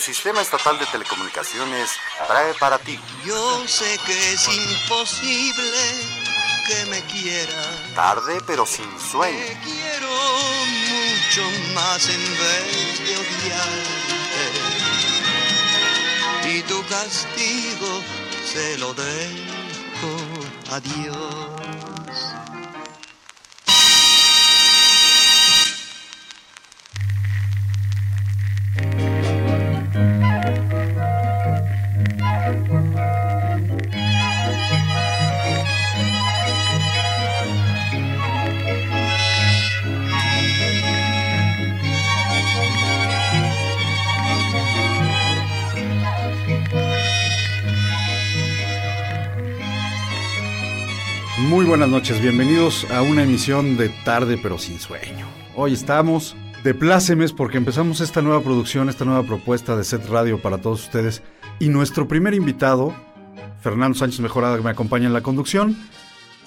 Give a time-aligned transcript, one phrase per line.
[0.00, 1.90] Sistema Estatal de Telecomunicaciones
[2.26, 2.98] trae para ti.
[3.22, 5.78] Yo sé que es imposible
[6.66, 7.62] que me quiera.
[7.94, 9.38] Tarde pero sin sueño.
[9.38, 10.08] Te quiero
[10.88, 11.42] mucho
[11.74, 14.08] más en vez de odiarte.
[16.48, 18.02] Y tu castigo
[18.50, 20.16] se lo dejo
[20.72, 21.99] a Dios.
[51.90, 55.26] Noches, bienvenidos a una emisión de Tarde pero sin sueño.
[55.56, 60.40] Hoy estamos de plácemes porque empezamos esta nueva producción, esta nueva propuesta de Set Radio
[60.40, 61.20] para todos ustedes
[61.58, 62.94] y nuestro primer invitado,
[63.60, 65.76] Fernando Sánchez Mejorada, que me acompaña en la conducción.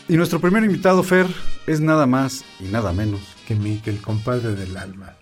[0.08, 1.28] Y nuestro primer invitado, Fer,
[1.68, 5.14] es nada más y nada menos que mi, que el compadre del alma.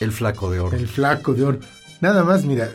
[0.00, 0.76] el flaco de oro.
[0.76, 1.58] El flaco de oro.
[2.02, 2.70] Nada más, mira,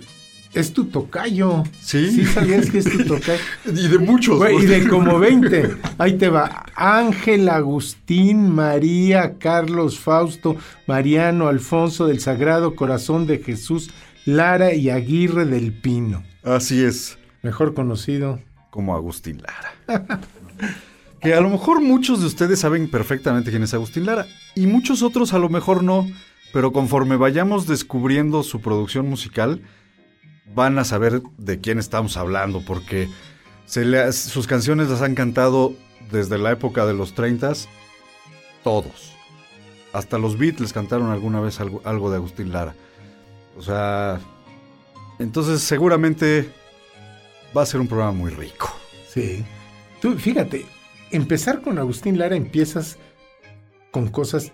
[0.60, 1.64] es tu tocayo.
[1.80, 2.12] ¿Sí?
[2.12, 3.40] Sí sabías que es tu tocayo.
[3.66, 4.38] Y de muchos.
[4.38, 5.78] Güey, y de como 20.
[5.98, 6.66] Ahí te va.
[6.76, 10.56] Ángel, Agustín, María, Carlos, Fausto,
[10.88, 13.92] Mariano, Alfonso del Sagrado Corazón de Jesús,
[14.26, 16.24] Lara y Aguirre del Pino.
[16.44, 18.40] Así es, Mejor conocido.
[18.70, 20.02] como Agustín Lara.
[21.22, 25.02] que a lo mejor muchos de ustedes saben perfectamente quién es Agustín Lara y muchos
[25.02, 26.08] otros a lo mejor no,
[26.54, 29.62] pero conforme vayamos descubriendo su producción musical,
[30.54, 33.10] van a saber de quién estamos hablando, porque
[34.12, 35.74] sus canciones las han cantado
[36.12, 37.54] desde la época de los 30
[38.64, 39.14] todos.
[39.94, 42.76] Hasta los Beatles cantaron alguna vez algo, algo de Agustín Lara.
[43.58, 44.20] O sea,
[45.20, 46.50] entonces seguramente
[47.56, 48.74] va a ser un programa muy rico.
[49.10, 49.44] Sí.
[50.02, 50.66] Tú, fíjate,
[51.12, 52.98] empezar con Agustín Lara empiezas
[53.92, 54.52] con cosas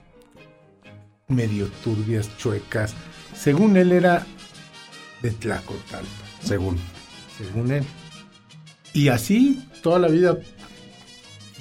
[1.27, 2.93] medio turbias, chuecas.
[3.35, 4.25] Según él era
[5.23, 6.07] de Tlacotalpa,
[6.43, 6.77] Según.
[7.37, 7.83] según él.
[8.93, 10.37] Y así toda la vida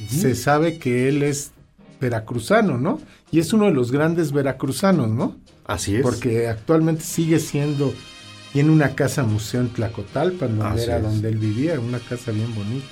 [0.09, 1.53] se sabe que él es
[2.01, 3.01] veracruzano, ¿no?
[3.31, 5.37] Y es uno de los grandes veracruzanos, ¿no?
[5.65, 6.03] Así es.
[6.03, 7.95] Porque actualmente sigue siendo,
[8.53, 11.03] tiene una casa museo en Tlacotalpan, donde Así era es.
[11.05, 12.87] donde él vivía, una casa bien bonita.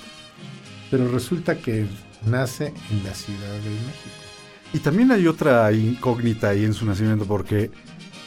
[0.89, 1.85] Pero resulta que
[2.25, 4.15] nace en la Ciudad de México.
[4.73, 7.69] Y también hay otra incógnita ahí en su nacimiento, porque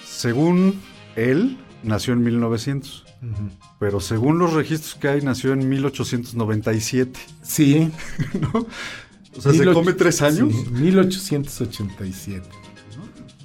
[0.07, 0.79] según
[1.17, 3.05] él, nació en 1900.
[3.79, 7.19] Pero según los registros que hay, nació en 1897.
[7.43, 7.91] Sí.
[8.41, 8.67] ¿no?
[9.37, 10.53] O sea, se 18 come tres años.
[10.53, 12.47] sí, 1887.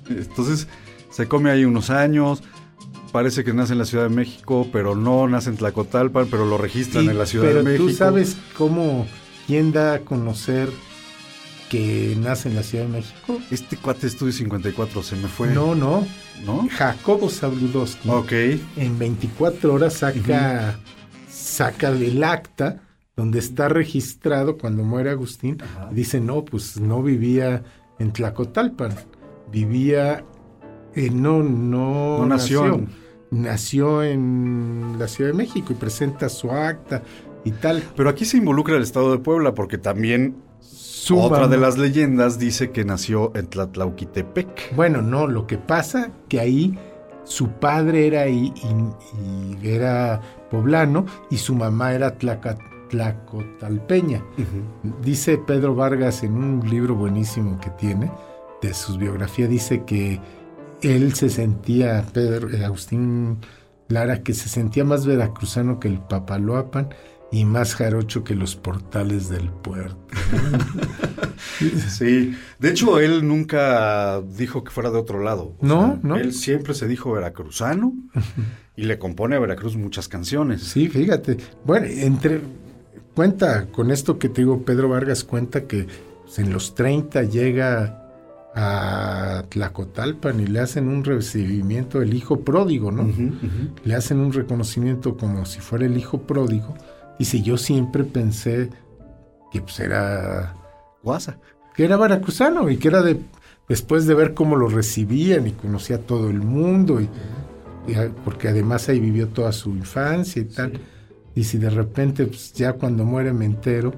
[0.10, 0.68] Entonces,
[1.12, 2.44] se come ahí unos años.
[3.12, 6.58] Parece que nace en la Ciudad de México, pero no nace en Tlacotalpan, pero lo
[6.58, 7.86] registran en la Ciudad pero de México.
[7.88, 9.08] tú sabes cómo,
[9.48, 10.70] quién da a conocer
[11.70, 13.40] que nace en la Ciudad de México.
[13.52, 15.50] Este cuate Estudio 54 se me fue.
[15.54, 16.06] No, no.
[16.46, 16.68] ¿No?
[16.72, 18.10] Jacobo Zabludowski.
[18.10, 18.32] Ok.
[18.78, 20.80] en 24 horas saca,
[21.30, 22.82] saca el acta
[23.16, 25.58] donde está registrado cuando muere Agustín.
[25.92, 27.64] Dice, no, pues no vivía
[28.00, 28.94] en Tlacotalpan,
[29.52, 30.24] vivía,
[30.96, 32.90] eh, no, no, No nació en-
[33.32, 37.04] nació en la Ciudad de México y presenta su acta
[37.44, 37.84] y tal.
[37.96, 40.38] Pero aquí se involucra el Estado de Puebla, porque también
[41.12, 44.76] Otra de las leyendas dice que nació en Tlatlauquitepec.
[44.76, 46.78] Bueno, no, lo que pasa que ahí
[47.24, 48.54] su padre era y,
[49.62, 50.22] y era
[50.52, 52.58] poblano y su mamá era tlaca-
[52.90, 54.24] tlacotalpeña.
[55.04, 58.12] Dice Pedro Vargas en un libro buenísimo que tiene
[58.62, 60.20] de su biografía, dice que
[60.82, 63.38] él se sentía, Pedro, Agustín
[63.88, 66.90] Lara, que se sentía más veracruzano que el Papaloapan
[67.32, 69.98] y más jarocho que los portales del puerto.
[71.90, 75.56] Sí, de hecho él nunca dijo que fuera de otro lado.
[75.60, 76.16] O No, sea, no.
[76.18, 77.94] Él siempre se dijo veracruzano
[78.76, 80.64] y le compone a Veracruz muchas canciones.
[80.64, 81.38] Sí, fíjate.
[81.66, 82.42] Bueno, entre
[83.16, 85.88] cuenta con esto que te digo, Pedro Vargas cuenta que
[86.38, 88.06] en los 30 llega
[88.56, 93.10] a Tlacotalpan y le hacen un recibimiento del hijo pródigo, ¿no?
[93.84, 96.76] Le hacen un reconocimiento como si fuera el hijo pródigo.
[97.20, 98.70] Dice, yo siempre pensé
[99.52, 100.56] que pues era
[101.04, 101.38] Guasa.
[101.76, 103.20] que era veracruzano y que era de
[103.68, 107.10] después de ver cómo lo recibían y conocía a todo el mundo y,
[107.88, 107.96] y
[108.26, 110.74] porque además ahí vivió toda su infancia y tal
[111.36, 113.94] y si de repente pues, ya cuando muere me entero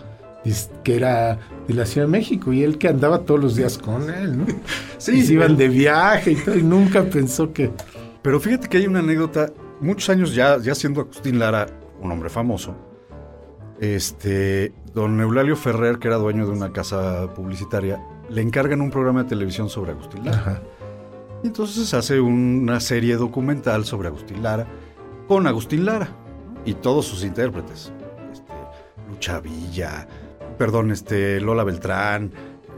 [0.83, 4.09] que era de la Ciudad de México y él que andaba todos los días con
[4.09, 4.45] él ¿no?
[4.97, 7.71] Sí, y se iban de viaje y todo y nunca pensó que
[8.21, 11.67] Pero fíjate que hay una anécdota muchos años ya, ya siendo Agustín Lara
[12.01, 12.75] un hombre famoso,
[13.81, 17.99] este, don Eulalio Ferrer, que era dueño de una casa publicitaria,
[18.29, 20.37] le encargan un programa de televisión sobre Agustín Lara.
[20.37, 20.61] Ajá.
[21.43, 24.67] Y entonces hace una serie documental sobre Agustín Lara
[25.27, 26.09] con Agustín Lara
[26.63, 27.91] y todos sus intérpretes.
[28.31, 28.53] Este,
[29.09, 30.07] Lucha Villa,
[30.59, 32.31] perdón, este, Lola Beltrán,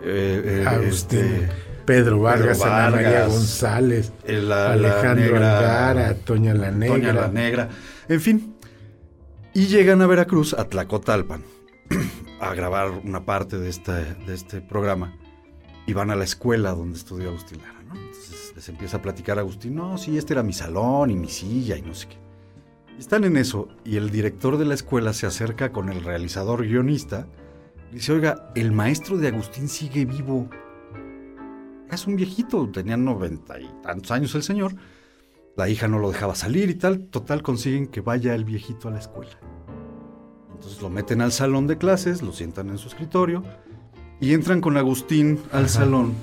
[0.05, 1.49] eh, eh, Agustín, este,
[1.85, 5.57] Pedro Vargas, Pedro Ana María González, el- la- la Alejandro negra-
[5.89, 6.95] Angara, Toña la Negra.
[6.95, 7.69] Toña la Negra,
[8.07, 8.52] en fin.
[9.55, 11.43] Y llegan a Veracruz, a Tlacotalpan,
[12.39, 15.15] a grabar una parte de este, de este programa.
[15.85, 17.93] Y van a la escuela donde estudió Agustín Lara, ¿no?
[17.93, 21.77] Entonces les empieza a platicar Agustín, no, sí, este era mi salón y mi silla
[21.77, 22.17] y no sé qué.
[22.97, 27.27] Están en eso y el director de la escuela se acerca con el realizador guionista
[27.91, 30.49] y dice, oiga, el maestro de Agustín sigue vivo.
[31.91, 34.73] Es un viejito, tenía noventa y tantos años el señor.
[35.55, 37.01] La hija no lo dejaba salir y tal.
[37.07, 39.31] Total, consiguen que vaya el viejito a la escuela.
[40.53, 43.43] Entonces lo meten al salón de clases, lo sientan en su escritorio
[44.19, 46.13] y entran con Agustín al salón.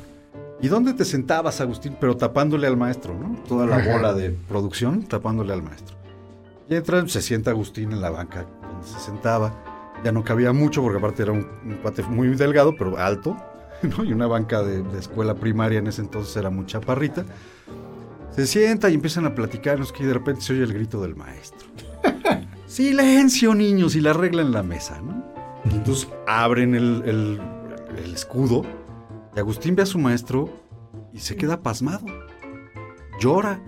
[0.63, 1.97] ¿Y dónde te sentabas, Agustín?
[2.01, 3.37] Pero tapándole al maestro, ¿no?
[3.49, 3.93] Toda la Ajá.
[3.93, 5.97] bola de producción tapándole al maestro.
[6.69, 9.53] Y entran, se sienta Agustín en la banca donde se sentaba.
[10.05, 13.37] Ya no cabía mucho porque aparte era un, un cuate muy delgado, pero alto.
[13.83, 14.05] ¿no?
[14.05, 17.25] Y una banca de, de escuela primaria en ese entonces era muy chaparrita.
[18.33, 20.73] Se sienta y empiezan a platicar, no sé qué, y de repente se oye el
[20.73, 21.69] grito del maestro.
[22.67, 25.25] Silencio, niños, y la regla en la mesa, ¿no?
[25.71, 27.41] Y entonces abren el, el-
[28.05, 28.63] el escudo
[29.35, 30.49] y Agustín ve a su maestro
[31.13, 32.07] y se queda pasmado.
[33.21, 33.61] Llora.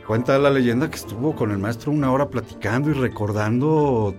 [0.00, 4.14] Y cuenta la leyenda que estuvo con el maestro una hora platicando y recordando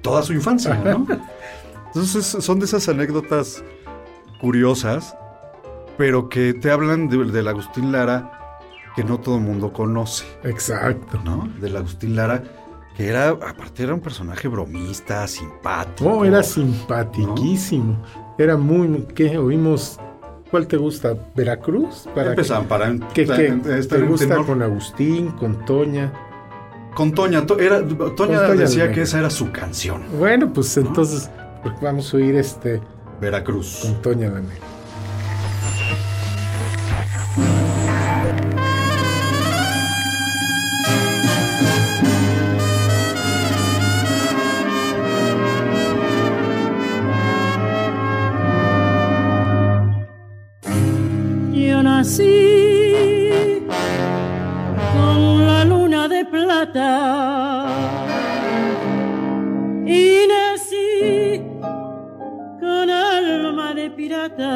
[0.00, 1.06] toda su infancia, ¿no?
[1.88, 3.62] Entonces son de esas anécdotas
[4.40, 5.14] curiosas,
[5.98, 8.33] pero que te hablan de- del Agustín Lara
[8.96, 11.20] que no todo el mundo conoce, Exacto.
[11.24, 11.48] ¿no?
[11.60, 12.42] Del Agustín Lara,
[12.96, 16.08] que era, aparte era un personaje bromista, simpático.
[16.10, 17.96] Oh, era simpatiquísimo.
[18.38, 19.06] Era muy...
[19.14, 19.36] ¿Qué?
[19.38, 19.98] Oímos...
[20.50, 21.16] ¿Cuál te gusta?
[21.34, 22.08] ¿Veracruz?
[22.14, 23.46] Para Empezaban para ¿Qué, qué?
[23.78, 24.46] estar ¿Te gusta tenor.
[24.46, 26.12] con Agustín, con Toña?
[26.94, 31.28] Con Toña, To- era, Toña Toña decía que esa era su canción, Bueno, pues entonces
[31.82, 32.80] vamos a oír este
[33.20, 33.80] Veracruz.
[33.82, 34.40] con Toña la
[52.04, 53.66] nací
[54.92, 57.66] con la luna de plata
[59.86, 61.40] y nací
[62.60, 64.50] con alma de pirata.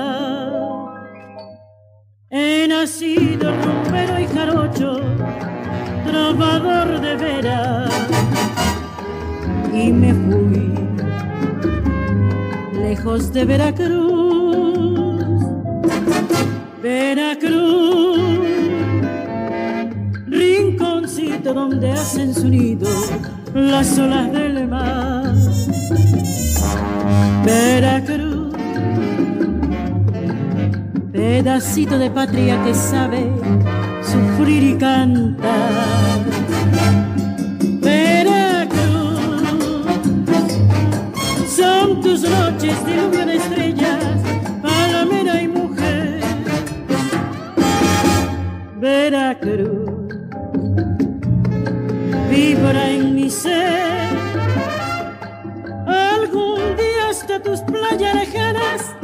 [2.28, 5.00] He nacido rompero y jarocho,
[6.06, 7.90] trovador de veras
[9.72, 10.74] y me fui
[12.74, 14.18] lejos de Veracruz.
[16.82, 18.18] Veracruz,
[20.28, 22.88] rinconcito donde hacen su nido
[23.52, 25.34] las olas del mar.
[27.44, 28.54] Veracruz,
[31.12, 33.26] pedacito de patria que sabe
[34.02, 36.20] sufrir y cantar.
[37.80, 39.20] Veracruz,
[41.56, 43.67] son tus noches diluvio de estrellas,
[48.80, 50.14] Veracruz,
[52.30, 54.16] vibra en mi ser.
[55.86, 58.94] Algún día hasta tus playas lejanas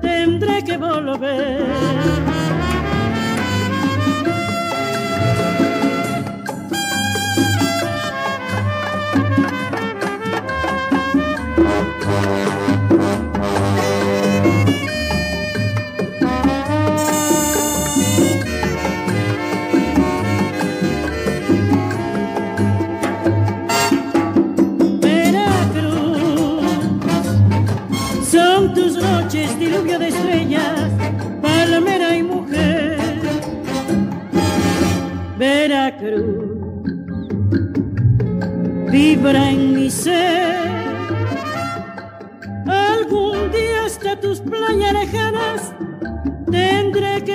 [0.00, 1.66] tendré que volver.
[29.98, 30.90] De estrellas,
[31.40, 32.98] palmera y mujer.
[35.38, 36.82] Veracruz,
[38.90, 40.68] vibra en mi ser.
[42.66, 45.72] Algún día hasta tus playas lejanas
[46.50, 47.33] tendré que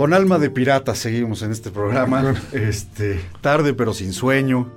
[0.00, 2.34] Con alma de pirata seguimos en este programa.
[2.52, 4.72] Este, tarde pero sin sueño.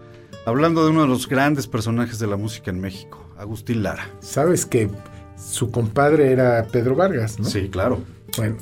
[0.46, 4.06] Hablando de uno de los grandes personajes de la música en México, Agustín Lara.
[4.20, 4.89] Sabes que
[5.38, 7.46] su compadre era Pedro Vargas, ¿no?
[7.46, 8.03] Sí, claro.
[8.36, 8.58] Bueno,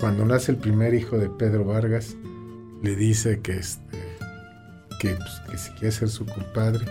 [0.00, 2.16] cuando nace el primer hijo de Pedro Vargas,
[2.82, 3.96] le dice que este
[4.98, 6.84] que, pues, que si quiere ser su compadre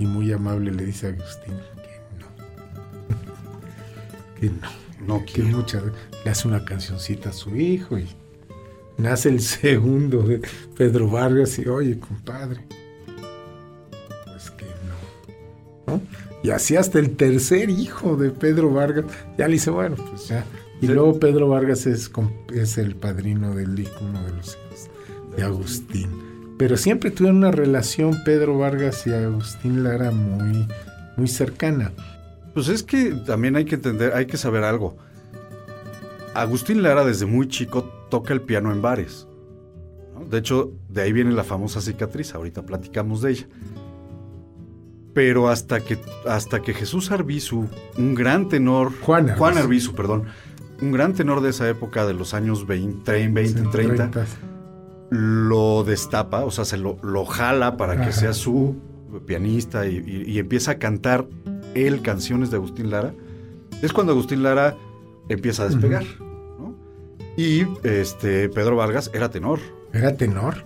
[0.00, 2.26] y muy amable le dice a Agustín que no.
[4.40, 4.85] que no.
[5.06, 5.48] No que quiero.
[5.58, 5.82] muchas
[6.24, 8.06] le hace una cancioncita a su hijo y
[8.98, 10.40] nace el segundo de
[10.76, 12.60] Pedro Vargas y oye compadre
[14.26, 14.64] pues que
[15.86, 16.00] no, ¿no?
[16.42, 19.04] y así hasta el tercer hijo de Pedro Vargas
[19.38, 20.44] ya le dice bueno pues ya
[20.80, 20.92] y Sí.
[20.92, 22.10] luego Pedro Vargas es,
[22.54, 24.90] es el padrino del hijo uno de los hijos
[25.36, 26.08] de Agustín
[26.58, 30.66] pero siempre tuvieron una relación Pedro Vargas y Agustín Lara muy
[31.16, 31.92] muy cercana
[32.56, 34.96] Pues es que también hay que entender, hay que saber algo.
[36.34, 39.28] Agustín Lara desde muy chico toca el piano en bares.
[40.14, 40.24] ¿no?
[40.24, 43.46] De hecho, de ahí viene la famosa cicatriz, ahorita platicamos de ella.
[45.12, 47.66] Pero hasta que, hasta que Jesús Arbizu,
[47.98, 48.90] un gran tenor...
[49.02, 49.38] Juan Arbizu.
[49.38, 50.24] Juan Arbizu, perdón.
[50.80, 54.10] Un gran tenor de esa época, de los años 20, 20 y 30,
[55.10, 58.76] lo destapa, o sea, se lo, lo jala para que sea su
[59.26, 61.26] pianista y, y- y empieza a cantar
[61.76, 63.12] él canciones de Agustín Lara.
[63.82, 64.76] Es cuando Agustín Lara
[65.28, 66.74] empieza a despegar, ¿no?
[67.36, 69.58] Y este Pedro Vargas era tenor,
[69.92, 70.56] Era tenor.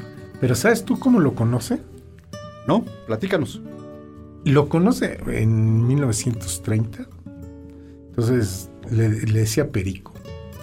[0.41, 1.81] Pero ¿sabes tú cómo lo conoce?
[2.67, 2.85] ¿no?
[3.07, 3.61] Platícanos.
[4.45, 7.07] Lo conoce en 1930.
[8.11, 10.13] Entonces le, le decía Perico.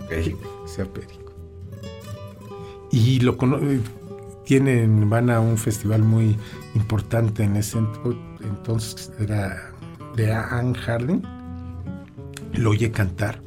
[0.06, 0.36] Ok.
[0.64, 1.34] Decía Perico.
[2.92, 3.80] Y lo conoce.
[4.46, 6.38] Tienen, van a un festival muy
[6.74, 9.74] importante en ese ento- entonces, era
[10.18, 11.22] de Anne Harding.
[12.54, 13.40] Lo oye cantar.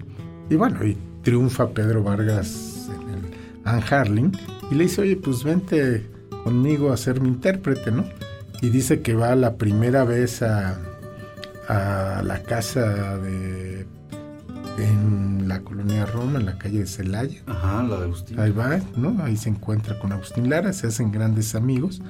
[0.48, 3.30] Y bueno, y triunfa Pedro Vargas en el
[3.64, 4.32] Anne Harling.
[4.70, 6.08] Y le dice, oye, pues vente
[6.44, 8.04] conmigo a ser mi intérprete, ¿no?
[8.62, 10.78] Y dice que va la primera vez a,
[11.68, 13.86] a la casa de
[14.78, 17.42] en la colonia Roma, en la calle de Celaya.
[17.46, 18.40] Ajá, la de Agustín.
[18.40, 19.22] Ahí va, ¿no?
[19.22, 22.00] Ahí se encuentra con Agustín Lara, se hacen grandes amigos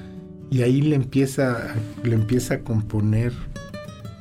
[0.51, 1.75] y ahí le empieza,
[2.05, 3.33] le empieza a componer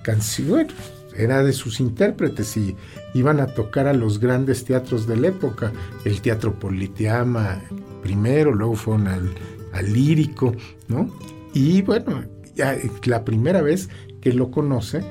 [0.09, 0.73] canciones.
[1.15, 2.75] Era de sus intérpretes y
[3.13, 5.71] iban a tocar a los grandes teatros de la época.
[6.05, 7.61] El Teatro Politeama
[8.01, 9.29] primero, luego fueron al,
[9.73, 10.53] al Lírico,
[10.87, 11.09] ¿no?
[11.53, 12.23] Y bueno,
[12.55, 13.89] ya, la primera vez
[14.21, 15.03] que lo conoce,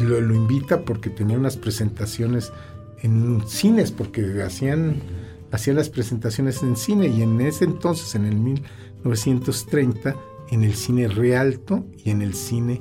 [0.00, 2.52] lo, lo invita porque tenía unas presentaciones
[3.02, 5.02] en cines, porque hacían,
[5.52, 10.16] hacían las presentaciones en cine y en ese entonces, en el 1930,
[10.50, 12.80] en el cine Rialto y en el cine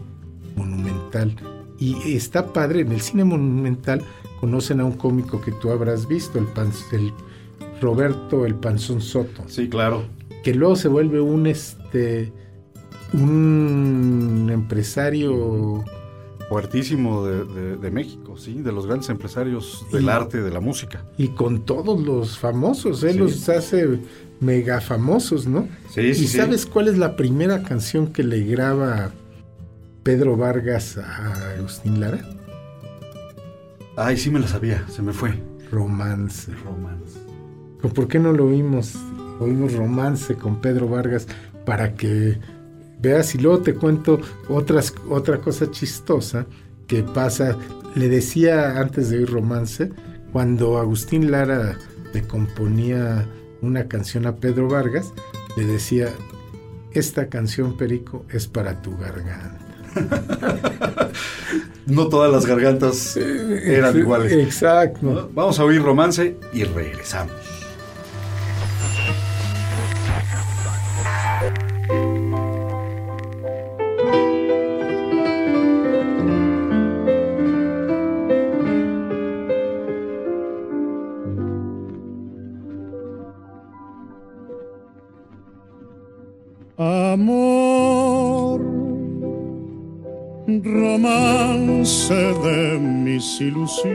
[0.57, 1.35] Monumental.
[1.79, 4.01] Y está padre, en el cine Monumental
[4.41, 7.13] conocen a un cómico que tú habrás visto, el, Pan- el
[7.81, 10.03] Roberto el Panzón Soto Sí, claro.
[10.43, 12.31] que luego se vuelve un este
[13.13, 15.83] un empresario
[16.49, 20.61] Fuertísimo de, de- de México, sí, de los grandes empresarios del Y- arte, de la
[20.61, 21.03] música.
[21.17, 23.17] y con todos los famosos, él Sí.
[23.19, 23.99] los hace
[24.39, 25.67] mega famosos, ¿no?
[25.93, 29.11] Sí, ¿Y sabes cuál es la primera canción que le graba
[30.07, 32.19] Pedro Vargas a Agustín Lara?
[33.97, 35.33] Ay, sí me la sabía, se me fue.
[35.69, 36.49] Romance.
[36.63, 37.19] Romance.
[37.81, 38.95] ¿Por qué no lo oímos?
[39.41, 41.27] Oímos romance con Pedro Vargas
[41.65, 42.39] para que
[43.01, 46.45] veas y luego te cuento otras, otra cosa chistosa
[46.87, 47.57] que pasa.
[47.93, 49.91] Le decía antes de oír romance,
[50.31, 51.77] cuando Agustín Lara
[52.13, 53.27] le componía
[53.61, 55.11] una canción a Pedro Vargas,
[55.57, 56.07] le decía,
[56.93, 59.66] esta canción, Perico, es para tu garganta.
[61.87, 64.33] No todas las gargantas eran iguales.
[64.33, 65.29] Exacto.
[65.33, 67.31] Vamos a oír romance y regresamos.
[86.77, 87.56] Amor,
[90.63, 93.87] romance de mis ilusiones,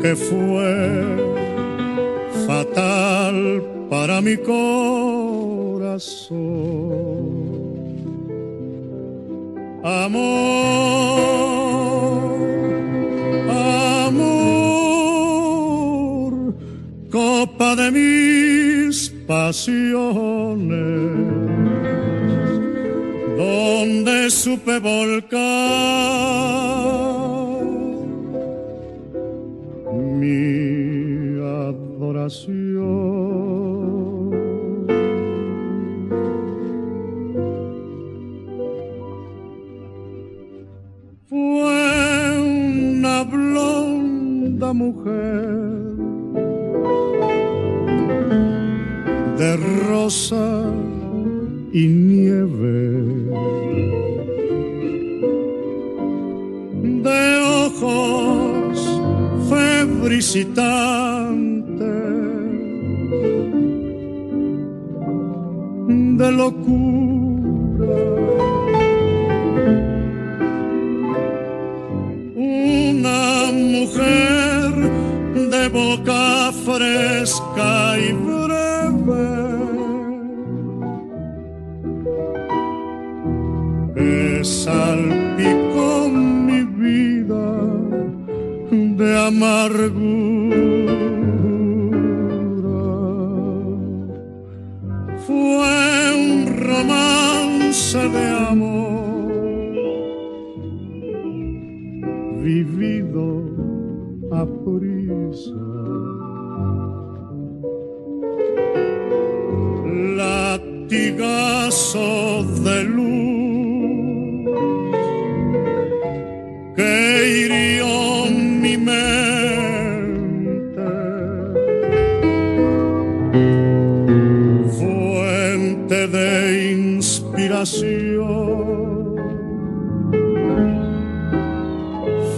[0.00, 1.32] que fue
[2.46, 5.12] fatal para mi corazón.
[9.84, 10.22] Amor,
[14.04, 15.32] amor,
[17.10, 20.72] copa de mis pasiones,
[23.42, 25.40] donde supe volcar
[30.18, 32.52] mi adoración.
[41.28, 45.56] Fue una blonda mujer
[49.38, 49.56] de
[49.88, 50.91] rosas
[51.72, 52.90] y nieve,
[57.02, 59.00] de ojos
[59.48, 60.58] febricitantes,
[66.18, 66.92] de locura.
[72.36, 74.72] Una mujer
[75.50, 78.12] de boca fresca y
[86.10, 87.46] mi vida
[88.70, 90.02] de amargura.
[95.26, 95.76] Fue
[96.24, 99.32] un romance de amor
[102.42, 103.26] vivido
[104.32, 105.62] a prisa.
[110.16, 112.10] Latigazo
[112.64, 113.31] de luz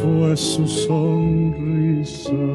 [0.02, 2.53] fue su sonrisa.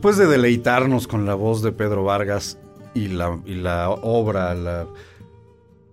[0.00, 2.56] Después de deleitarnos con la voz de Pedro Vargas
[2.94, 4.86] y la, y la obra, la,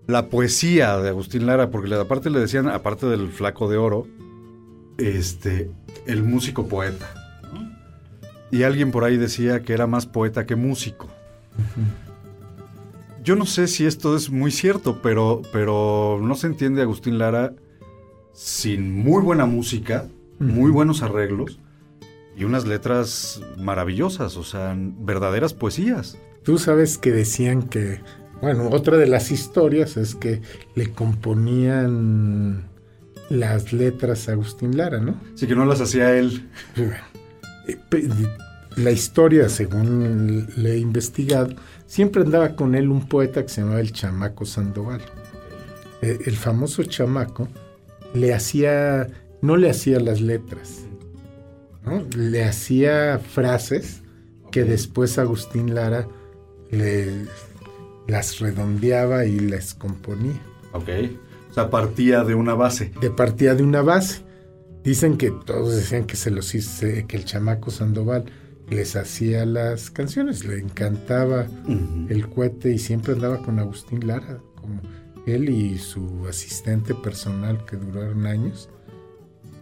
[0.05, 4.07] la poesía de Agustín Lara, porque aparte le decían, aparte del flaco de oro,
[4.97, 5.69] este,
[6.05, 7.05] el músico poeta.
[7.51, 7.69] ¿no?
[8.49, 11.09] Y alguien por ahí decía que era más poeta que músico.
[13.25, 17.55] Yo no sé si esto es muy cierto, pero, pero no se entiende Agustín Lara
[18.31, 20.07] sin muy buena música,
[20.39, 21.59] muy buenos arreglos
[22.37, 26.17] y unas letras maravillosas, o sea, verdaderas poesías.
[26.43, 27.99] Tú sabes que decían que,
[28.41, 30.41] bueno, otra de las historias es que
[30.75, 32.69] le componían
[33.29, 35.19] las letras a Agustín Lara, ¿no?
[35.35, 36.47] Sí que no las hacía él.
[37.67, 38.09] Eh,
[38.77, 41.55] La historia, según le he investigado,
[41.87, 45.01] siempre andaba con él un poeta que se llamaba el Chamaco Sandoval.
[46.03, 47.47] Eh, El famoso Chamaco
[48.13, 49.07] le hacía,
[49.41, 50.85] no le hacía las letras,
[51.87, 52.03] ¿no?
[52.15, 54.01] le hacía frases
[54.51, 56.07] que después Agustín Lara
[56.71, 57.25] le,
[58.07, 60.41] las redondeaba y les componía.
[60.73, 60.89] Ok.
[61.51, 62.91] O sea, partía de una base.
[63.01, 64.21] de partida de una base.
[64.83, 68.25] Dicen que todos decían que se los hice, que el chamaco Sandoval
[68.69, 71.47] les hacía las canciones, le encantaba
[72.09, 74.81] el cohete y siempre andaba con Agustín Lara, como
[75.25, 78.69] él y su asistente personal que duraron años.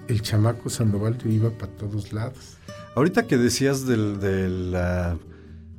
[0.07, 2.57] El chamaco Sandoval iba para todos lados.
[2.95, 5.17] Ahorita que decías del- de, la-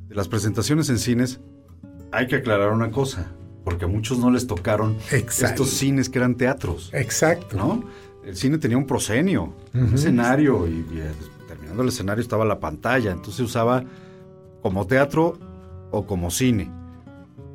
[0.09, 1.39] de las presentaciones en cines,
[2.11, 3.27] hay que aclarar una cosa,
[3.63, 5.63] porque a muchos no les tocaron Exacto.
[5.63, 7.57] estos cines que eran teatros, Exacto.
[7.57, 7.83] ¿no?
[8.25, 9.95] El cine tenía un proscenio, un Ujú.
[9.95, 11.11] escenario, y, y, eh,
[11.47, 13.83] terminando el escenario estaba la pantalla, entonces se usaba
[14.61, 15.37] como teatro
[15.91, 16.69] o como cine.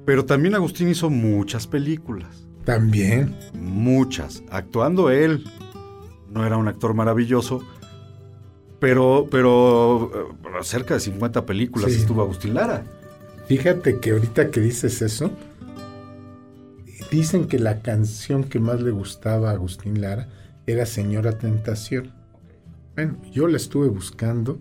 [0.07, 3.37] Pero también Agustín hizo muchas películas, También.
[3.55, 5.45] muchas, actuando él.
[6.33, 7.63] No era un actor maravilloso,
[8.81, 12.01] pero, pero eh, cerca de 50 películas Sí.
[12.01, 12.85] estuvo Agustín Lara.
[13.47, 15.31] Fíjate que ahorita que dices eso,
[17.11, 20.29] dicen que la canción que más le gustaba a Agustín Lara
[20.67, 22.13] era Señora Tentación.
[22.95, 24.59] Bueno, yo la estuve buscando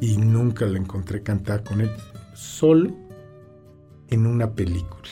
[0.00, 1.90] y nunca la encontré cantada con él,
[2.34, 2.94] solo
[4.08, 5.08] en una película.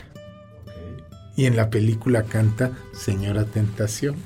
[1.36, 4.16] Y en la película canta Señora Tentación.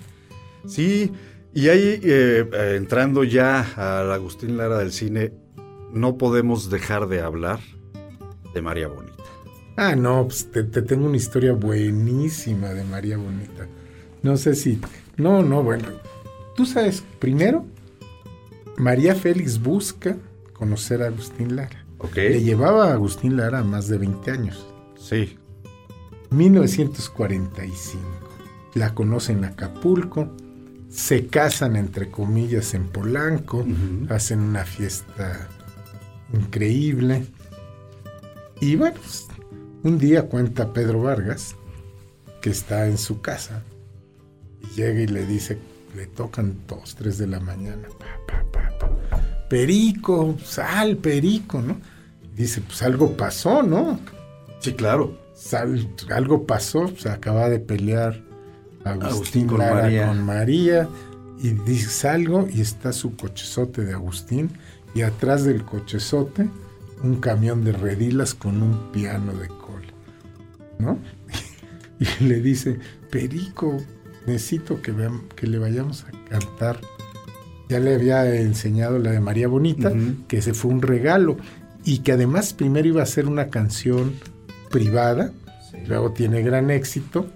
[0.66, 1.12] Sí,
[1.54, 5.32] y ahí eh, eh, entrando ya al Agustín Lara del cine,
[5.92, 7.60] no podemos dejar de hablar
[8.54, 9.12] de María Bonita.
[9.76, 13.66] Ah, no, pues te, te tengo una historia buenísima de María Bonita.
[14.22, 14.80] No sé si...
[15.16, 15.88] No, no, bueno.
[16.56, 17.64] Tú sabes, primero,
[18.76, 20.16] María Félix busca
[20.52, 21.84] conocer a Agustín Lara.
[21.98, 22.16] Ok.
[22.16, 24.66] Le llevaba a Agustín Lara más de 20 años.
[24.96, 25.38] Sí.
[26.30, 28.02] 1945.
[28.74, 30.34] La conoce en Acapulco.
[30.92, 33.64] Se casan, entre comillas, en Polanco.
[34.10, 35.48] Hacen una fiesta
[36.34, 37.24] increíble.
[38.60, 39.26] Y bueno, pues,
[39.82, 41.56] un día cuenta Pedro Vargas
[42.40, 43.62] que está en su casa.
[44.60, 45.58] Y llega y le dice,
[45.96, 47.88] le tocan dos, tres de la mañana.
[47.98, 49.48] Pa, pa, pa, pa.
[49.48, 51.78] Perico, sal, Perico, ¿no?
[52.36, 53.98] Dice, pues algo pasó, ¿no?
[54.60, 55.18] Sí, claro.
[55.34, 58.22] Sal- algo pasó, se acaba de pelear
[58.84, 60.06] Agustín, Agustín con Lara María.
[60.08, 60.88] con María
[61.42, 64.50] y dice salgo y está su cochezote de Agustín
[64.94, 66.48] y atrás del cochezote
[67.02, 69.86] un camión de redilas con un piano de cola,
[70.78, 70.98] ¿no?
[72.20, 72.78] Y le dice,
[73.10, 73.80] Perico,
[74.26, 76.80] necesito que, veam- que le vayamos a cantar.
[77.68, 79.92] Ya le había enseñado la de María Bonita,
[80.28, 81.36] que ese fue un regalo
[81.84, 84.14] y que además primero iba a ser una canción
[84.70, 85.32] privada,
[85.86, 87.28] luego tiene gran éxito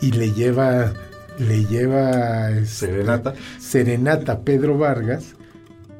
[0.00, 0.92] y le lleva
[1.38, 3.34] le lleva este, Serenata.
[3.58, 5.34] Serenata Pedro Vargas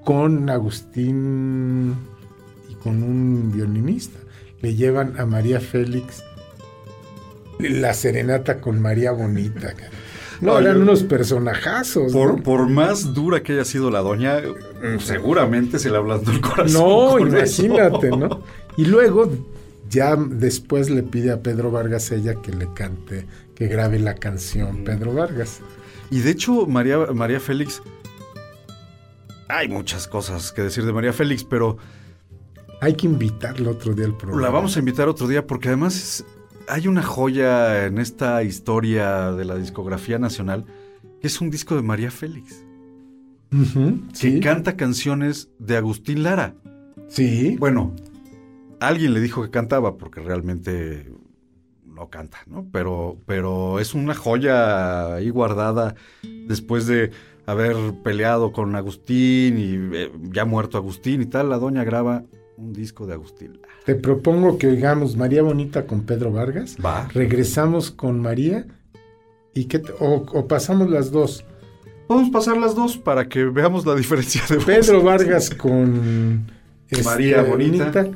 [0.04, 1.94] con Agustín
[2.68, 4.18] y con un violinista.
[4.60, 6.22] Le llevan a María Félix
[7.58, 9.74] la serenata con María Bonita.
[10.40, 12.14] No, eran unos personajazos.
[12.14, 12.42] Por, ¿no?
[12.42, 14.40] por más dura que haya sido la doña,
[14.98, 16.72] seguramente se le ablandó el corazón.
[16.72, 17.66] No, eso.
[17.66, 18.42] imagínate, ¿no?
[18.78, 19.30] Y luego,
[19.90, 23.26] ya después le pide a Pedro Vargas ella que le cante,
[23.60, 25.60] que grabe la canción Pedro Vargas.
[26.10, 27.82] Y de hecho, María, María Félix.
[29.48, 31.76] Hay muchas cosas que decir de María Félix, pero
[32.80, 34.40] Hay que invitarlo otro día al programa.
[34.40, 36.24] la vamos a invitar otro día porque además es-
[36.66, 40.64] hay una joya en esta historia de la discografía nacional
[41.20, 42.64] que es un disco de María Félix,
[43.50, 46.54] que sí, canta canciones de Agustín Lara.
[47.08, 47.56] sí.
[47.58, 47.94] Bueno,
[48.80, 51.12] alguien le dijo que cantaba porque realmente
[52.00, 52.66] no canta, ¿no?
[52.72, 57.10] Pero, pero es una joya ahí guardada después de
[57.44, 61.50] haber peleado con Agustín y eh, ya muerto Agustín y tal.
[61.50, 62.24] La doña graba
[62.56, 63.60] un disco de Agustín.
[63.84, 66.76] Te propongo que oigamos María Bonita con Pedro Vargas.
[66.82, 67.06] Va.
[67.12, 68.66] Regresamos con María
[69.52, 71.44] y que o, o pasamos las dos.
[72.08, 74.64] A pasar las dos para que veamos la diferencia de voz.
[74.64, 76.46] Pedro Vargas con
[76.88, 78.08] este, María Bonita.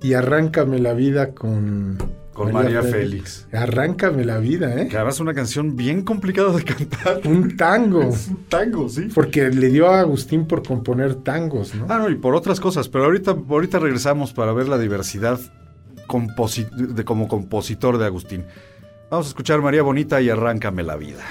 [0.00, 1.98] y Arráncame la vida con
[2.44, 3.46] Con María Félix.
[3.52, 4.88] Arráncame la vida, ¿eh?
[4.88, 7.20] Que además es una canción bien complicada de cantar.
[7.26, 8.02] Un tango.
[8.12, 9.08] Es un tango, sí.
[9.14, 11.86] Porque le dio a Agustín por componer tangos, ¿no?
[11.88, 15.40] Ah, no, y por otras cosas, pero ahorita, ahorita regresamos para ver la diversidad
[16.06, 18.44] composi- de, como compositor de Agustín.
[19.10, 21.22] Vamos a escuchar María Bonita y Arráncame la vida.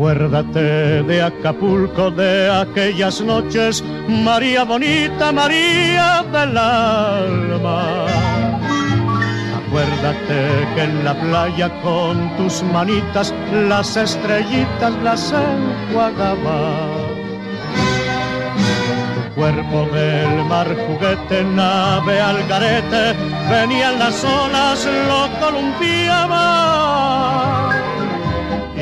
[0.00, 8.06] Acuérdate de Acapulco, de aquellas noches, María bonita, María del alma.
[9.58, 13.34] Acuérdate que en la playa con tus manitas
[13.68, 16.88] las estrellitas las enjuagaba.
[19.14, 23.14] Tu cuerpo del mar juguete, nave al garete,
[23.50, 26.70] venían las olas, lo columpiaba.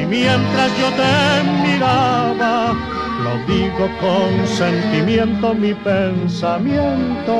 [0.00, 2.72] Y mientras yo te miraba,
[3.24, 7.38] lo digo con sentimiento, mi pensamiento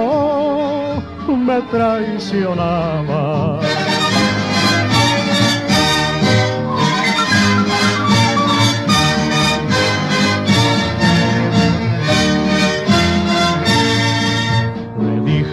[1.37, 3.61] me traicionaba.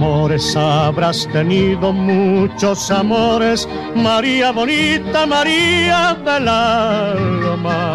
[0.00, 7.94] Amores habrás tenido muchos amores, María bonita, María del alma.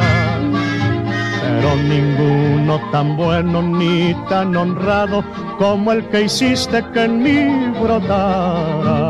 [1.41, 5.23] Pero ninguno no tan bueno ni tan honrado
[5.57, 9.09] como el que hiciste que en mí brotara.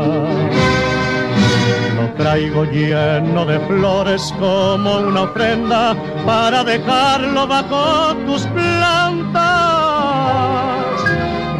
[2.16, 9.05] Traigo lleno de flores como una ofrenda para dejarlo bajo tus plantas.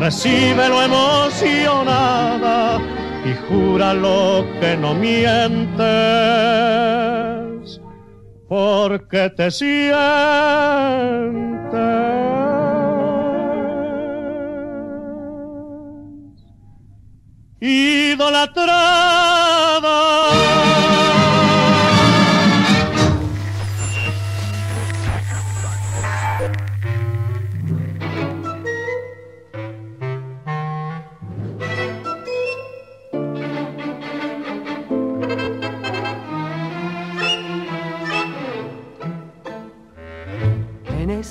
[0.06, 2.78] Recíbelo emocionada
[3.24, 5.80] y júralo que no mientes
[8.48, 9.82] porque te sientes
[17.58, 18.46] idolatrada.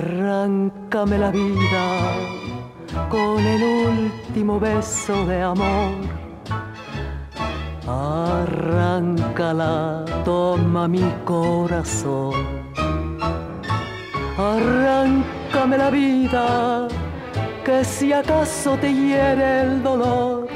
[0.00, 1.84] Arráncame la vida
[3.10, 5.92] con el último beso de amor.
[7.86, 8.62] Arráncala,
[10.24, 12.32] toma mi corazón.
[14.38, 16.88] Arráncame la vida,
[17.62, 20.48] que si acaso te hiere el dolor,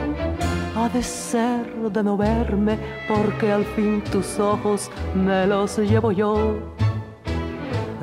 [0.74, 6.73] ha de ser de no verme, porque al fin tus ojos me los llevo yo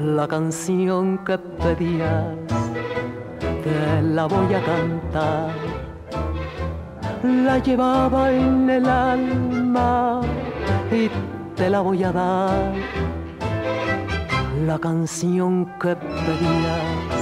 [0.04, 2.36] la canción que pedías,
[3.64, 5.52] te la voy a cantar.
[7.24, 10.22] La llevaba en el alma
[10.92, 11.10] y
[11.56, 12.74] te la voy a dar.
[14.66, 17.22] La canción que pedías,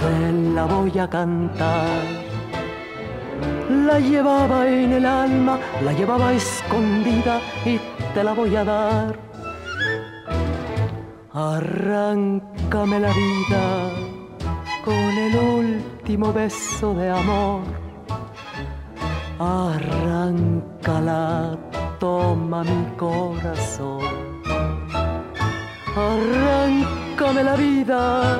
[0.00, 2.02] te la voy a cantar.
[3.68, 7.80] La llevaba en el alma, la llevaba escondida y
[8.14, 9.33] te la voy a dar.
[11.36, 13.90] Arráncame la vida
[14.84, 17.62] con el último beso de amor.
[19.40, 19.98] Arráncala,
[21.98, 23.98] toma mi corazón.
[25.96, 28.38] Arráncame la vida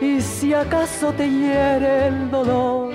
[0.00, 2.94] y si acaso te hiere el dolor,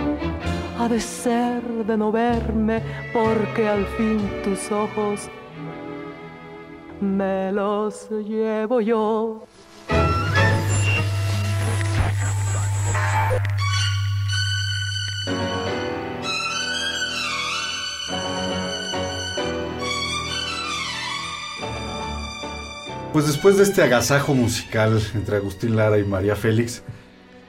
[0.79, 2.81] ha de ser de no verme
[3.12, 5.29] porque al fin tus ojos
[7.01, 9.43] me los llevo yo.
[23.13, 26.84] Pues después de este agasajo musical entre Agustín Lara y María Félix,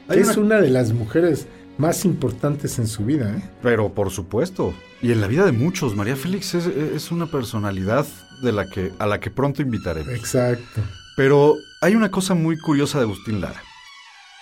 [0.09, 3.35] hay es una- una de las mujeres más importantes en su vida.
[3.37, 3.43] ¿eh?
[3.63, 8.07] Pero por supuesto, y en la vida de muchos, María Félix es, es una personalidad
[8.43, 10.13] de la que, a la que pronto invitaremos.
[10.13, 10.83] Exacto.
[11.17, 13.63] Pero hay una cosa muy curiosa de Agustín Lara.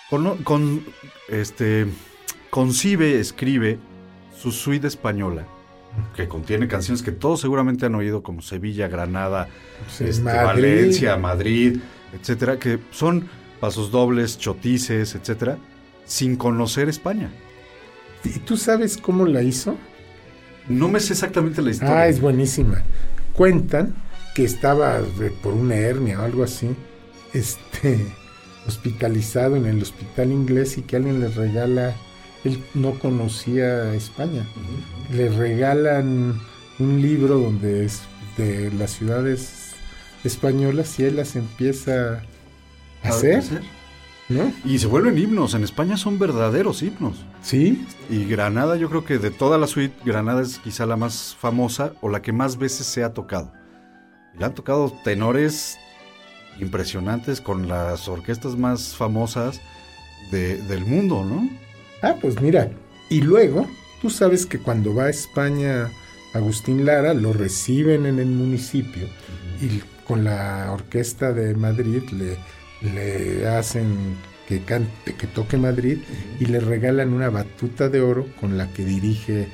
[0.09, 0.83] Con, con-
[1.29, 1.87] este,
[2.49, 3.79] concibe, escribe
[4.37, 5.45] su suite española,
[6.15, 9.47] que contiene canciones que todos seguramente han oído, como Sevilla, Granada,
[9.89, 10.45] Sí, este, Madrid.
[10.45, 11.79] Valencia, Madrid,
[12.13, 13.27] etcétera, que son
[13.59, 15.57] pasos dobles, chotices, etcétera,
[16.05, 17.31] sin conocer España.
[18.23, 19.75] ¿Y tú sabes cómo la hizo?
[20.67, 21.95] No me sé exactamente la historia.
[21.99, 22.83] Ah, es buenísima.
[23.35, 23.95] Cuentan
[24.33, 25.01] que estaba
[25.41, 26.69] por una hernia o algo así,
[27.33, 28.05] este,
[28.67, 31.95] hospitalizado en el hospital inglés y que alguien le regala,
[32.43, 34.45] él no conocía España,
[35.11, 36.39] le regalan
[36.79, 38.01] un libro donde es
[38.37, 39.73] de las ciudades
[40.23, 42.23] españolas y él las empieza
[43.03, 43.43] a hacer,
[44.29, 44.51] ¿no?
[44.65, 45.53] Y se vuelven himnos.
[45.53, 47.23] En España son verdaderos himnos.
[47.41, 51.35] Sí, Y Granada, yo creo que de toda la suite, Granada es quizá la más
[51.39, 53.51] famosa o la que más veces se ha tocado.
[54.39, 55.77] Y han tocado tenores
[56.59, 59.61] impresionantes con las orquestas más famosas
[60.31, 61.49] de- del mundo, ¿no?
[62.01, 62.71] Ah, pues mira,
[63.09, 63.67] y luego,
[64.01, 65.89] tú sabes que cuando va a España
[66.33, 69.07] Agustín Lara, lo reciben en el municipio
[69.61, 72.37] y con la orquesta de Madrid le,
[72.81, 74.15] le hacen
[74.47, 75.99] que cante, que toque Madrid
[76.39, 79.47] y le regalan una batuta de oro con la que dirige,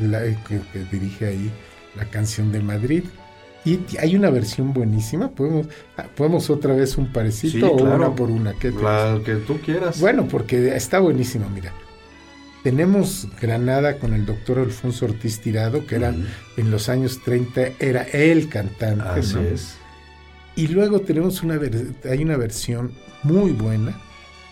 [0.00, 1.50] la- que, que dirige ahí
[1.96, 3.04] la canción de Madrid.
[3.64, 5.30] Y hay una versión buenísima.
[5.30, 7.96] Podemos, ah, podemos otra vez un parecito Sí, o claro.
[7.96, 8.52] una por una.
[8.52, 9.98] ¿Qué La que tú quieras.
[10.00, 11.72] bueno, porque está buenísimo, mira.
[12.62, 16.14] Tenemos Granada con el doctor Alfonso Ortiz Tirado, que era
[16.56, 19.02] en los años 30, era el cantante.
[19.20, 19.40] Así ¿no?
[19.42, 19.76] es.
[20.56, 21.58] Y luego tenemos una
[22.10, 23.94] hay una versión muy buena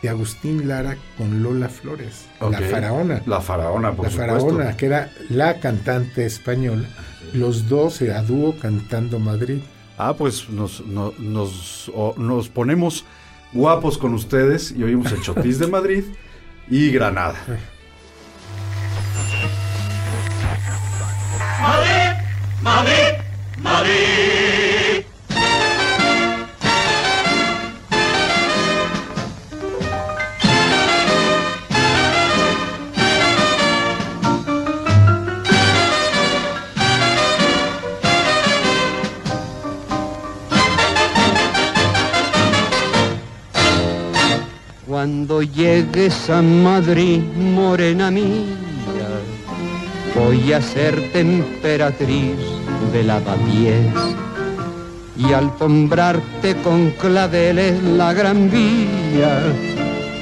[0.02, 3.22] de Agustín Lara con Lola Flores, la faraona.
[3.26, 4.48] La faraona, por la supuesto.
[4.48, 6.88] faraona, que era la cantante española,
[7.32, 9.60] los dos eh, a dúo cantando Madrid.
[9.98, 13.04] Ah, pues nos, no- nos, nos ponemos
[13.52, 16.04] guapos con ustedes y oímos el Chotis de Madrid
[16.68, 17.36] y Granada.
[45.02, 49.08] Cuando llegues a Madrid, morena mía,
[50.14, 52.36] voy a ser emperatriz
[52.92, 53.92] de lavapiés
[55.16, 59.42] y alfombrarte con claveles la gran vía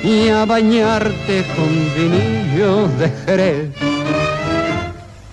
[0.03, 3.71] y a bañarte con vinillos de Jerez.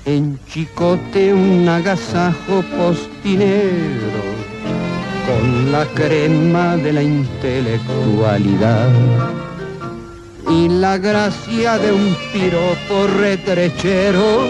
[0.04, 4.37] En Chicote un agasajo postinero
[5.28, 8.90] con la crema de la intelectualidad
[10.50, 14.48] y la gracia de un piropo retrechero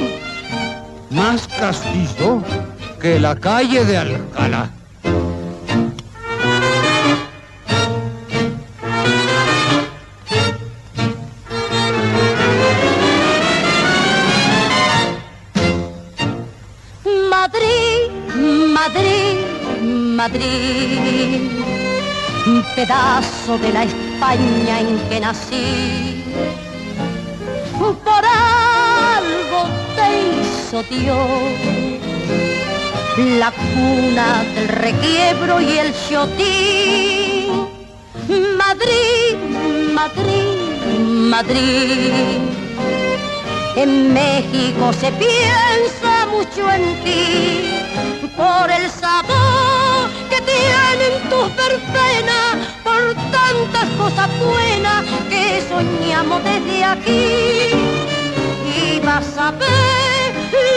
[1.10, 2.44] más castizo
[3.02, 4.70] que la calle de Alcalá.
[20.28, 21.40] Madrid,
[22.48, 26.22] un pedazo de la España en que nací.
[27.78, 29.60] Por algo
[29.96, 31.30] te hizo Dios
[33.40, 37.70] la cuna del requiebro y el chotín.
[38.58, 39.38] Madrid,
[39.94, 41.00] Madrid,
[41.36, 42.42] Madrid.
[43.78, 47.70] En México se piensa mucho en ti
[48.36, 49.87] por el sabor
[50.48, 57.72] tienen tus verbenas, por tantas cosas buenas que soñamos desde aquí.
[58.80, 60.30] Y vas a ver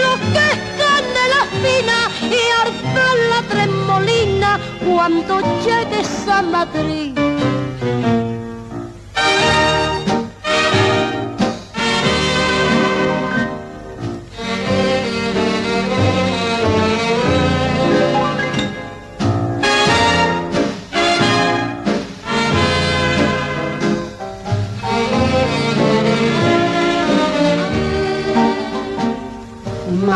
[0.03, 1.99] lo que es canela fina
[2.39, 7.20] y arpar la tremolina cuando llegues a Madrid.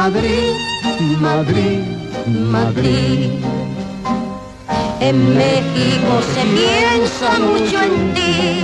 [0.05, 0.53] Madrid,
[1.19, 1.81] Madrid,
[2.27, 3.31] Madrid.
[5.01, 8.61] En México se piensa mucho en ti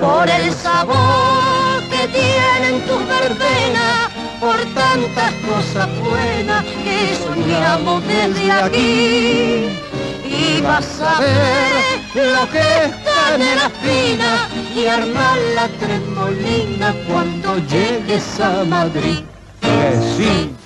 [0.00, 4.08] por el sabor que tienen tus verbenas,
[4.40, 9.68] por tantas cosas buenas que soñamos desde aquí.
[10.24, 18.40] Y vas a ver lo que es canela fina y armar la tremolina cuando llegues
[18.40, 19.20] a Madrid.
[19.70, 20.59] Que sí.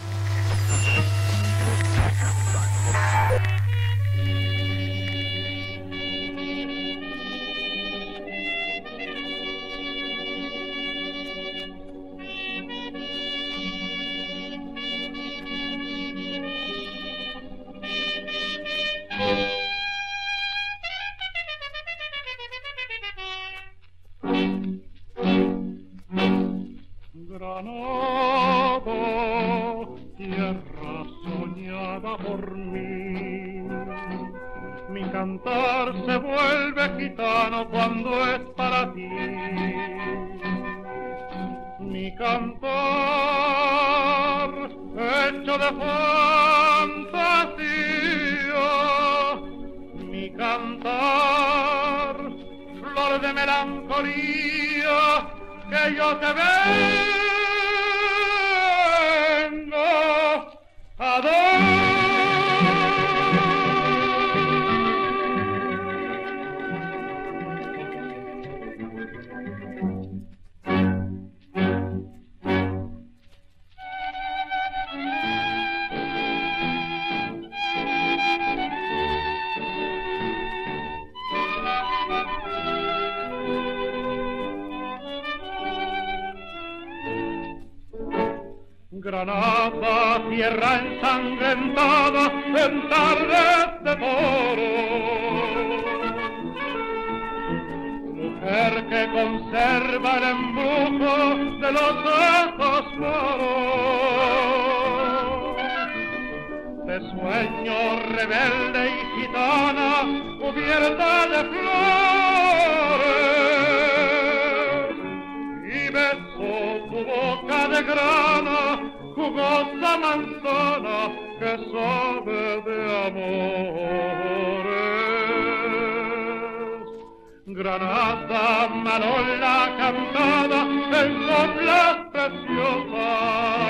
[128.15, 130.61] Granada, Marola cantada
[131.03, 133.65] en soplas preciosas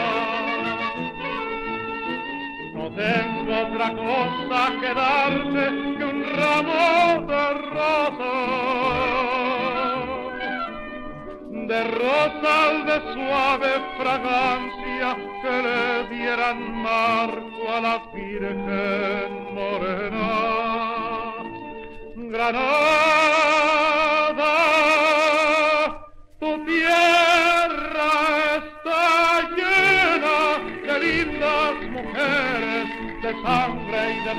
[2.75, 5.65] no tengo otra cosa que darte
[5.97, 8.35] que un ramo de rosas,
[11.69, 15.09] de rosas de suave fragancia
[15.41, 15.83] que le
[16.15, 20.29] dieran marco a la Virgen morena.
[22.17, 23.84] Granada,
[34.25, 34.31] de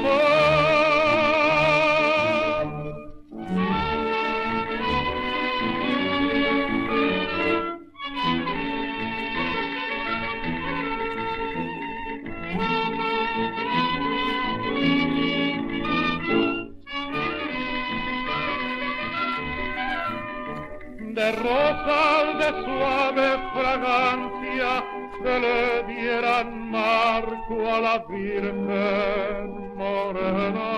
[21.32, 24.84] rosas de suave fragancia
[25.24, 30.72] que le dieran marco qua la virgen morena?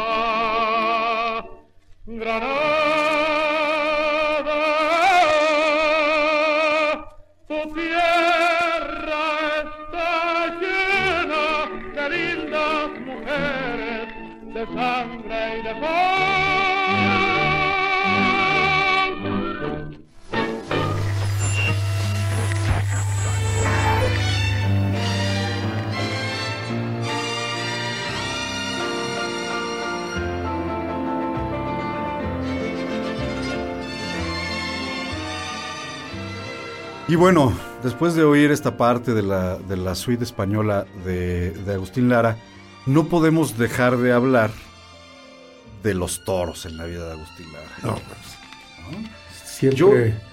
[2.05, 3.06] Granada.
[37.07, 37.53] Y bueno,
[37.83, 42.37] después de oír esta parte de la, de la suite española de, de Agustín Lara,
[42.85, 44.51] no podemos dejar de hablar
[45.83, 47.69] de los toros en la vida de Agustín Lara.
[47.83, 49.07] No, pues,
[49.45, 49.77] Siempre.
[49.77, 50.27] Yo-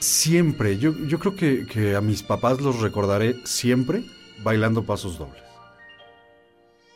[0.00, 4.02] Siempre, yo, yo creo que, que a mis papás los recordaré siempre
[4.42, 5.40] bailando pasos dobles.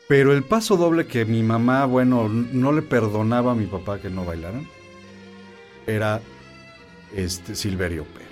[0.08, 4.10] Pero el paso doble que mi mamá, bueno, no le perdonaba a mi papá que
[4.10, 4.66] no bailaran,
[5.86, 6.20] era
[7.14, 8.25] este Silverio Pérez.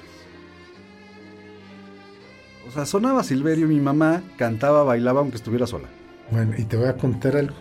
[2.67, 5.89] O sea, sonaba Silverio, mi mamá cantaba, bailaba aunque estuviera sola.
[6.31, 7.55] Bueno, y te voy a contar algo.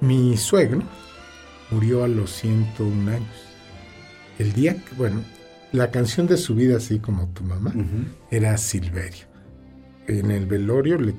[0.00, 0.82] Mi suegro
[1.70, 3.46] murió a los 101 años.
[4.38, 5.22] El día que, bueno,
[5.72, 7.72] la canción de su vida, así como tu mamá,
[8.30, 9.26] era Silverio.
[10.06, 11.14] En el velorio le,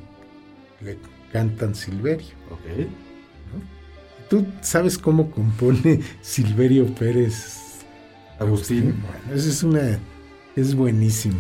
[0.82, 0.98] le
[1.32, 2.34] cantan Silverio.
[2.52, 2.88] Ok.
[4.30, 7.66] ¿Tú sabes cómo compone Silverio Pérez
[8.40, 9.02] Agustín.
[9.02, 10.00] Bueno, eso es una.
[10.56, 11.40] Es buenísimo.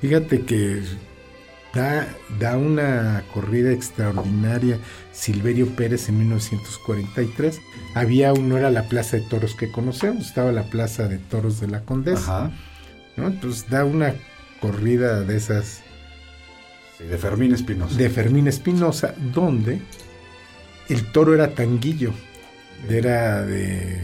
[0.00, 0.80] Fíjate que
[1.74, 2.06] da,
[2.38, 4.78] da una corrida extraordinaria
[5.12, 7.60] Silverio Pérez en 1943.
[7.94, 11.66] Había uno, era la plaza de toros que conocemos, estaba la plaza de toros de
[11.68, 12.46] la Condesa.
[12.46, 12.50] Ajá.
[13.16, 13.26] ¿no?
[13.26, 14.14] Entonces da una
[14.60, 15.82] corrida de esas
[16.96, 17.96] Sí, de Fermín Espinosa.
[17.96, 19.80] de Fermín Espinosa, donde
[20.88, 22.12] el toro era tanguillo,
[22.88, 24.02] era de...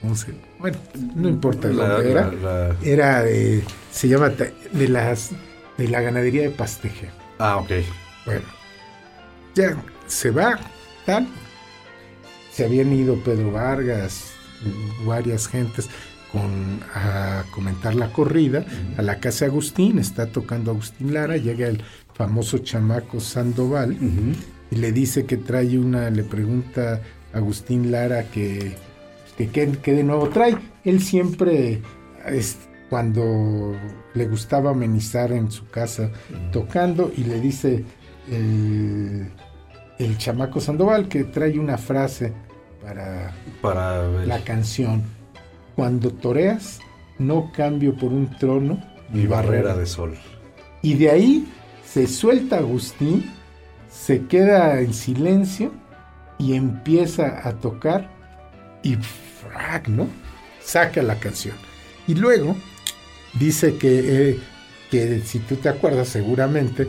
[0.00, 0.32] ¿Cómo se...?
[0.58, 0.76] Bueno,
[1.14, 2.32] no importa La- dónde era.
[2.32, 3.62] la- la- Era de...
[3.92, 4.30] Se llama...
[4.30, 5.30] De las...
[5.76, 7.10] De la ganadería de Pasteje.
[7.38, 7.70] Ah, ok.
[8.26, 8.42] Bueno,
[9.54, 9.76] ya
[10.08, 10.58] se va,
[11.06, 11.28] tal.
[12.52, 14.32] Se habían ido Pedro Vargas,
[15.06, 15.88] varias gentes
[16.32, 18.64] con, a comentar la corrida
[18.96, 20.00] a la casa de Agustín.
[20.00, 21.80] Está tocando Agustín Lara, llega el
[22.12, 23.96] famoso chamaco Sandoval
[24.72, 27.00] y le dice que trae una, le pregunta
[27.32, 28.74] a Agustín Lara que,
[29.46, 30.56] que, que- de nuevo trae.
[30.84, 31.80] Él siempre,
[32.26, 32.58] es,
[32.90, 33.74] cuando
[34.14, 36.10] le gustaba amenizar en su casa
[36.52, 37.84] tocando y le dice
[38.30, 39.28] el,
[39.98, 42.32] el chamaco Sandoval que trae una frase
[42.82, 45.02] para Para la canción.
[45.76, 46.80] Cuando toreas,
[47.18, 48.82] no cambio por un trono
[49.12, 50.14] mi barrera de sol.
[50.82, 51.46] y de ahí
[51.84, 53.30] se suelta Agustín,
[53.90, 55.72] se queda en silencio
[56.38, 58.10] y empieza a tocar
[58.82, 58.96] y
[59.88, 60.08] ¿no?
[60.62, 61.56] Saca la canción.
[62.06, 62.56] Y luego
[63.34, 64.38] dice que eh,
[64.90, 66.88] que si tú te acuerdas seguramente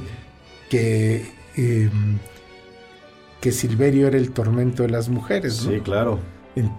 [0.70, 1.26] que,
[1.58, 1.90] eh,
[3.42, 5.72] que Silverio era el tormento de las mujeres, ¿no?
[5.72, 6.20] Sí, claro.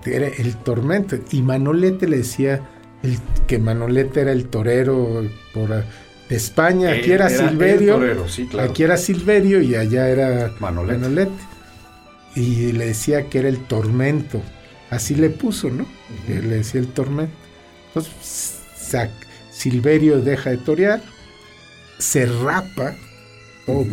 [0.04, 1.16] Era el tormento.
[1.30, 2.60] Y Manolete le decía
[3.02, 5.24] el, que Manolete era el torero
[5.54, 6.90] por, de España.
[6.90, 7.94] Aquí Eh, era, era el Silverio.
[7.94, 8.70] torero, sí, claro.
[8.70, 10.98] Aquí era Silverio y allá era Manolete.
[10.98, 11.32] Manolete.
[12.36, 14.40] Y le decía que era el tormento.
[14.90, 15.86] Así le puso, ¿no?
[16.28, 17.32] Le decía el tormento.
[17.88, 19.10] Entonces, sac-
[19.52, 21.02] Silverio deja de torear,
[21.98, 22.94] se rapa
[23.66, 23.86] todo,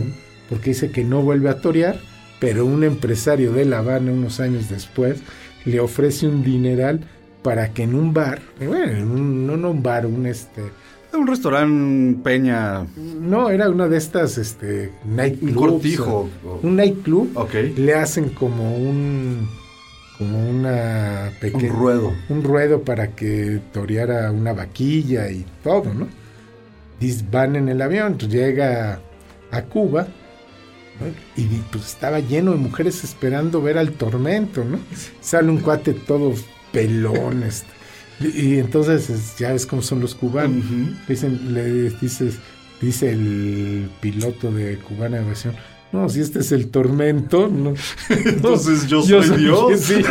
[0.49, 1.99] porque dice que no vuelve a torear,
[2.39, 5.19] pero un empresario de La Habana unos años después
[5.65, 7.01] le ofrece un dineral
[7.43, 10.61] para que en un bar, bueno, en un- no, no un bar, un este,
[11.13, 12.85] Un restaurante Peña.
[12.95, 17.35] no, era una de estas este, nightclubs, cortijo, o- o- un nightclub,
[17.77, 19.47] le hacen como un
[20.18, 22.13] como una pequeña Un ruedo.
[22.30, 26.07] un ruedo para que toreara una vaquilla y todo, ¿no?
[26.99, 28.99] Dis- Van en el avión, llega
[29.51, 30.07] a Cuba
[30.99, 31.05] ¿no?
[31.41, 34.80] y pues estaba lleno de mujeres esperando ver al tormento, ¿no?
[35.22, 36.34] Sale un cuate todo
[36.72, 37.68] pelón, este,
[38.20, 40.65] y, y entonces es- ya ves cómo son los cubanos.
[41.07, 42.39] Dicen, le dices,
[42.82, 45.55] dice el piloto de Cubana de Aviación,
[45.91, 47.73] no, si este es el tormento, no.
[48.09, 49.81] Entonces yo soy Dios.
[49.88, 50.03] Sí,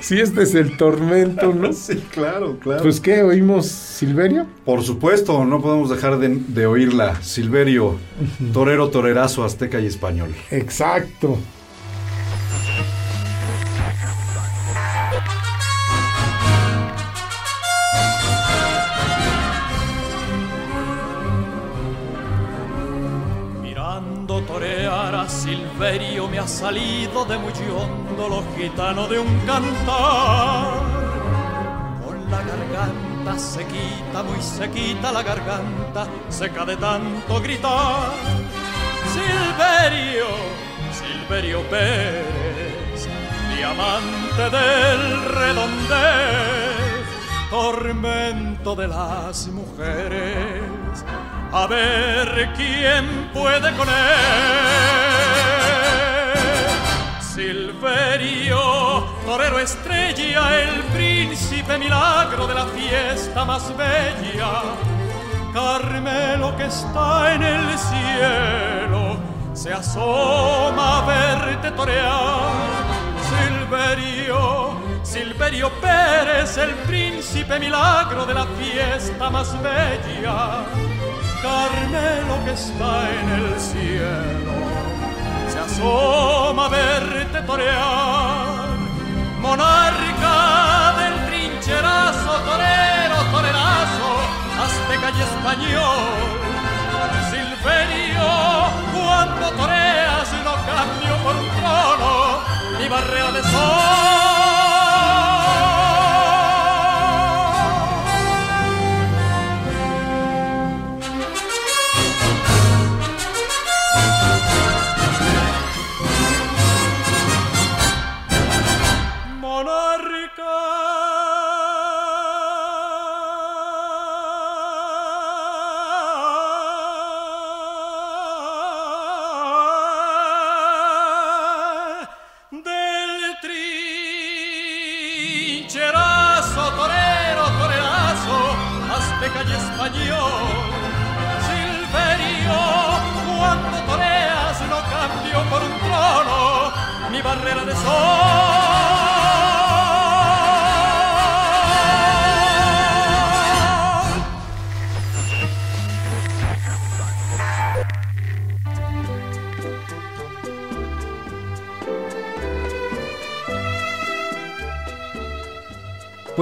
[0.00, 1.72] si este es el tormento, ¿no?
[1.82, 2.82] Sí, claro, claro.
[2.82, 4.46] Pues qué, oímos Silverio.
[4.64, 7.22] Por supuesto, no podemos dejar de, de oírla.
[7.22, 7.96] Silverio,
[8.52, 10.34] torero, torerazo, azteca y español.
[10.50, 11.38] Exacto.
[25.82, 30.80] A Silverio me ha salido de muy hondo lo gitano de un cantar.
[32.04, 38.12] Con la garganta sequita, muy sequita la garganta, seca de tanto gritar.
[39.12, 40.26] Silverio,
[40.92, 43.08] Silverio Pérez,
[43.56, 47.06] diamante del redondez,
[47.50, 51.04] tormento de las mujeres.
[51.52, 55.11] A ver quién puede con él.
[57.34, 58.58] Silverio,
[59.24, 64.60] torero estrella, el príncipe milagro de la fiesta más bella.
[65.54, 69.16] Carmelo que está en el cielo
[69.54, 72.50] se asoma a verte torear.
[73.30, 80.66] Silverio, Silverio Pérez, el príncipe milagro de la fiesta más bella.
[81.40, 84.71] Carmelo que está en el cielo
[85.82, 88.68] asoma verte torear.
[89.40, 94.10] Monarca del trincherazo, torero, torerazo,
[94.62, 96.02] azteca y español.
[97.30, 98.30] Silverio,
[98.94, 102.40] cuando toreas no cambio por un trono
[102.78, 104.21] mi barrera de sol.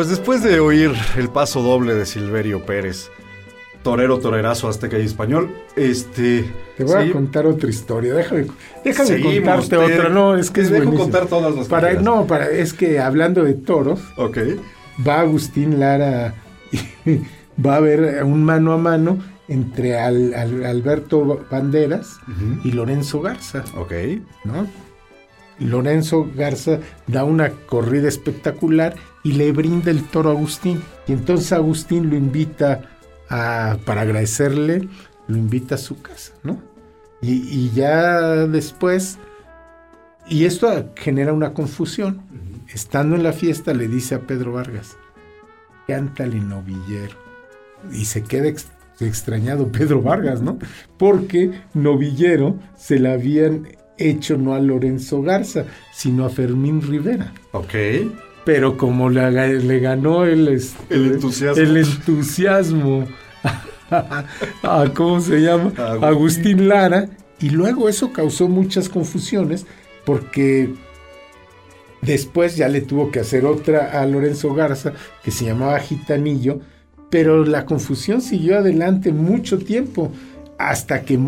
[0.01, 3.11] Pues después de oír el paso doble de Silverio Pérez,
[3.83, 6.45] torero, torerazo, azteca y español, este...
[6.76, 8.14] Te voy sí, a contar otra historia.
[8.14, 8.47] Déjame,
[8.85, 9.35] déjame Seguimos,
[9.66, 10.09] contarte te- otra.
[10.09, 11.11] No, es que te es dejo buenísimo.
[11.12, 11.93] contar todas las para.
[11.95, 14.39] No, para, es que hablando de toros, Ok.
[15.07, 16.35] va Agustín Lara
[16.72, 16.78] y
[17.64, 19.18] va a haber un mano a mano
[19.49, 22.18] entre Al- Al- Alberto Banderas
[22.64, 23.93] y Lorenzo Garza, Ok.
[24.45, 24.66] ¿no?
[25.59, 30.83] Lorenzo Garza da una corrida espectacular y le brinda el toro a Agustín.
[31.07, 32.83] Y entonces Agustín lo invita
[33.31, 34.89] a, para agradecerle,
[35.28, 36.61] lo invita a su casa, ¿no?
[37.22, 39.18] Y, y ya después,
[40.28, 42.22] y esto genera una confusión.
[42.72, 44.97] Estando en la fiesta le dice a Pedro Vargas,
[45.87, 47.16] cántale novillero.
[47.93, 48.68] Y se queda ex-
[49.01, 50.59] extrañado Pedro Vargas, ¿no?
[50.99, 53.68] Porque Novillero se la habían
[53.99, 57.33] hecho no a Lorenzo Garza, sino a Fermín Rivera.
[57.53, 57.74] Ok.
[58.45, 61.62] Pero como le, le ganó el, este, El entusiasmo.
[61.62, 63.09] el entusiasmo
[63.91, 65.72] a, ¿cómo se llama?
[65.76, 66.05] Agustín.
[66.05, 67.09] Agustín Lara,
[67.41, 69.66] y luego eso causó muchas confusiones
[70.05, 70.74] porque
[72.03, 76.61] después ya le tuvo que hacer otra a Lorenzo Garza que se llamaba Gitanillo,
[77.11, 80.12] pero la confusión siguió adelante mucho tiempo
[80.59, 81.18] hasta que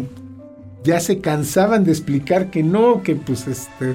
[0.85, 3.95] ya se cansaban de explicar que no, que pues este,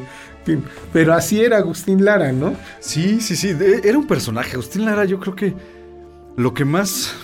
[0.93, 2.55] pero así era Agustín Lara, ¿no?
[2.79, 3.55] Sí, sí, sí.
[3.83, 4.53] era un personaje.
[4.53, 5.53] Agustín Lara, yo creo que
[6.35, 7.15] lo que más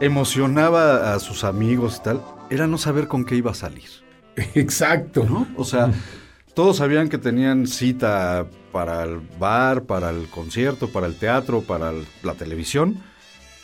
[0.00, 3.88] emocionaba a sus amigos y tal era no saber con qué iba a salir.
[4.54, 5.24] Exacto.
[5.24, 5.46] ¿no?
[5.56, 5.90] O sea,
[6.54, 11.92] todos sabían que tenían cita para el bar, para el concierto, para el teatro, para
[12.22, 13.02] la televisión,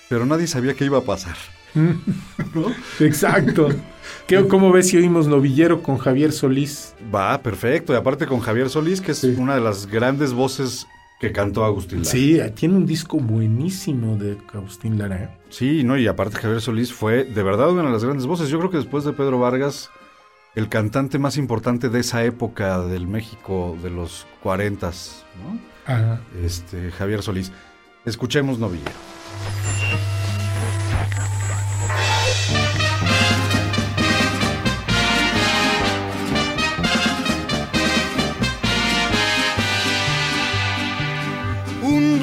[0.08, 1.36] pero nadie sabía qué iba a pasar.
[3.00, 3.68] Exacto.
[4.26, 6.94] ¿Qué, ¿Cómo ves si oímos Novillero con Javier Solís?
[7.14, 7.92] Va, perfecto.
[7.92, 10.86] Y aparte con Javier Solís, que es una de las grandes voces
[11.20, 12.10] que cantó Agustín Lara.
[12.10, 15.16] Sí, tiene un disco buenísimo de Agustín Lara.
[15.16, 15.28] ¿eh?
[15.48, 18.48] Sí, no, y aparte Javier Solís fue de verdad una de las grandes voces.
[18.48, 19.90] Yo creo que después de Pedro Vargas,
[20.54, 25.92] el cantante más importante de esa época del México de los 40, ¿no?
[25.92, 26.20] Ajá.
[26.42, 27.52] Este, Javier Solís.
[28.04, 28.92] Escuchemos Novillero.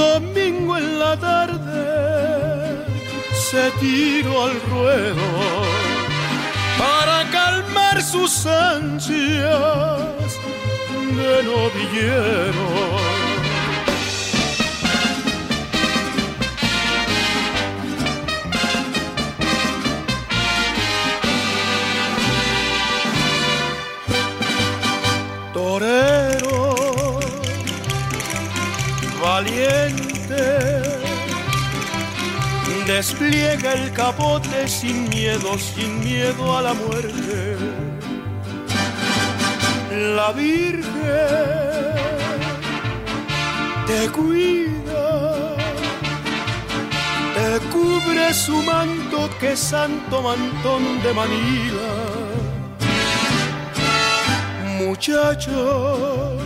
[0.02, 2.86] Domingo en la tarde
[3.49, 5.28] se tiró al ruedo
[6.80, 10.32] para calmar sus ansias
[11.18, 13.02] de novillero.
[29.42, 30.44] Valiente,
[32.86, 37.58] despliega el capote sin miedo, sin miedo a la muerte.
[40.16, 40.84] La Virgen
[43.88, 45.56] te cuida,
[47.36, 52.22] te cubre su manto que santo mantón de Manila
[54.86, 56.41] muchacho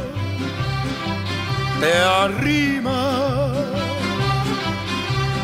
[1.80, 3.52] te arrima.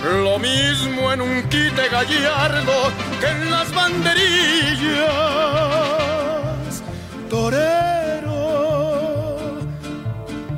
[0.04, 5.12] Lo mismo en un quite gallardo que en las banderillas.
[7.30, 8.42] Torero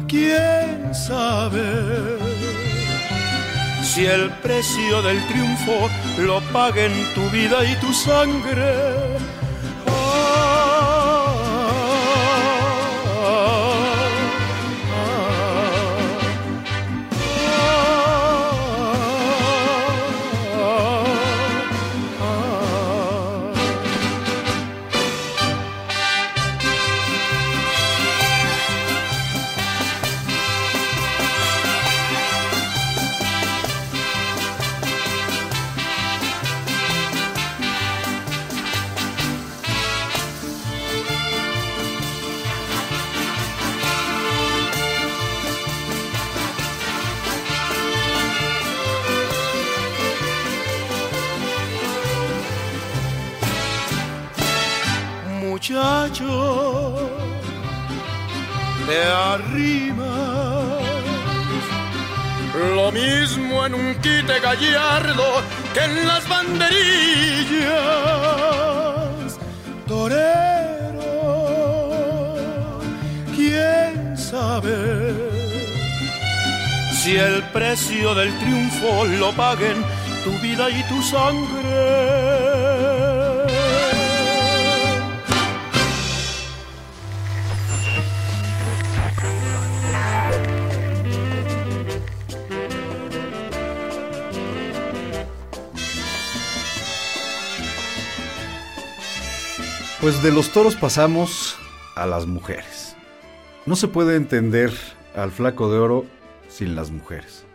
[0.08, 2.18] quién sabe
[3.84, 8.74] si el precio del triunfo lo paguen tu vida y tu sangre
[58.94, 60.84] te arrimas.
[62.76, 65.28] Lo mismo en un quite gallardo
[65.74, 67.70] que en las banderillas.
[69.88, 71.12] Torero
[73.36, 74.78] quién sabe
[77.00, 79.78] si el precio del triunfo lo paguen
[80.24, 82.93] tu vida y tu sangre
[100.04, 101.56] Pues de los toros pasamos
[101.96, 102.96] a las mujeres.
[103.66, 104.72] No se puede entender
[105.16, 106.06] al flaco de oro
[106.50, 107.46] sin las mujeres.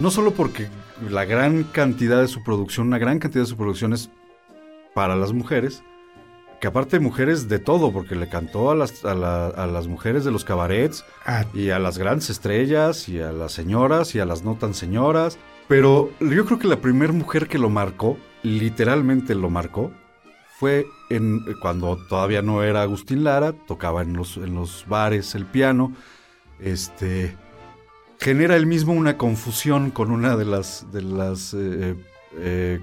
[0.00, 0.68] No solo porque
[1.08, 4.10] la gran cantidad de su producción, una gran cantidad de su producción es
[4.94, 5.82] para las mujeres,
[6.60, 10.24] que aparte mujeres de todo, porque le cantó a las, a la- a las mujeres
[10.24, 14.24] de los cabarets, Ah, y a las grandes estrellas, y a las señoras, y a
[14.26, 15.38] las no tan señoras.
[15.68, 19.92] Pero yo creo que la primera mujer que lo marcó, literalmente lo marcó
[20.58, 25.44] fue en, cuando todavía no era Agustín Lara, tocaba en los, en los bares el
[25.44, 25.92] piano,
[26.58, 27.36] este,
[28.18, 31.94] genera él mismo una confusión con una de las, de las eh,
[32.38, 32.80] eh,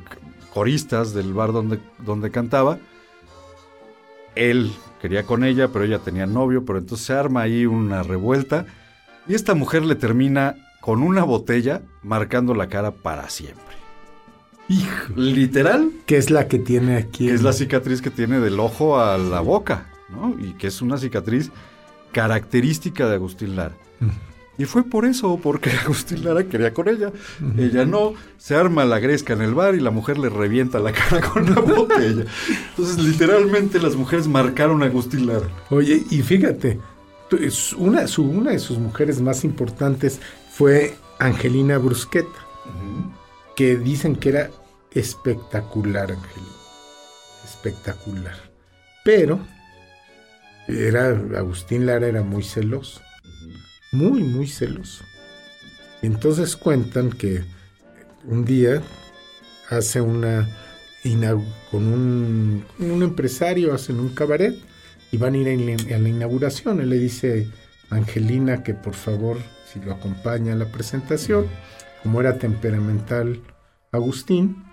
[0.54, 2.78] coristas del bar donde, donde cantaba.
[4.36, 4.72] Él
[5.02, 8.68] quería con ella, pero ella tenía novio, pero entonces se arma ahí una revuelta
[9.28, 13.83] y esta mujer le termina con una botella marcando la cara para siempre.
[14.74, 15.14] Hijo.
[15.16, 17.28] Literal, Que es la que tiene aquí.
[17.28, 20.36] que es la cicatriz que tiene del ojo a la boca, ¿no?
[20.40, 21.52] Y que es una cicatriz
[22.12, 23.76] característica de Agustín Lara.
[24.58, 27.12] Y fue por eso, porque Agustín Lara quería con ella.
[27.58, 30.92] Ella no, se arma la gresca en el bar y la mujer le revienta la
[31.00, 32.26] cara con la botella.
[32.70, 35.48] Entonces, literalmente las mujeres marcaron a Agustín Lara.
[35.70, 36.80] Oye, y fíjate,
[37.78, 40.20] una, su, una de sus mujeres más importantes
[40.52, 42.30] fue Angelina Brusqueta,
[43.56, 44.52] que dicen que era
[44.96, 46.52] espectacular, Angelina.
[47.44, 48.36] Espectacular.
[49.04, 49.40] Pero
[50.68, 53.02] era, Agustín Lara era muy celoso.
[53.92, 55.04] Muy, muy celoso.
[56.02, 57.44] Entonces cuentan que
[58.26, 58.82] un día
[59.70, 60.48] hace una
[61.70, 64.56] con un, un empresario, hacen un cabaret
[65.12, 66.80] y van a ir a la- a la inauguración.
[66.80, 67.48] Él le dice
[67.90, 69.38] a Angelina que por favor,
[69.72, 71.48] si lo acompaña a la presentación,
[72.02, 73.42] como era temperamental
[73.92, 74.64] Agustín,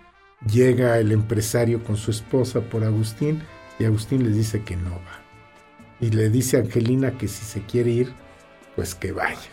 [0.47, 3.43] llega el empresario con su esposa por Agustín
[3.79, 5.21] y Agustín les dice que no va.
[6.01, 8.13] Y le dice a Angelina que si se quiere ir,
[8.77, 9.51] pues que vaya.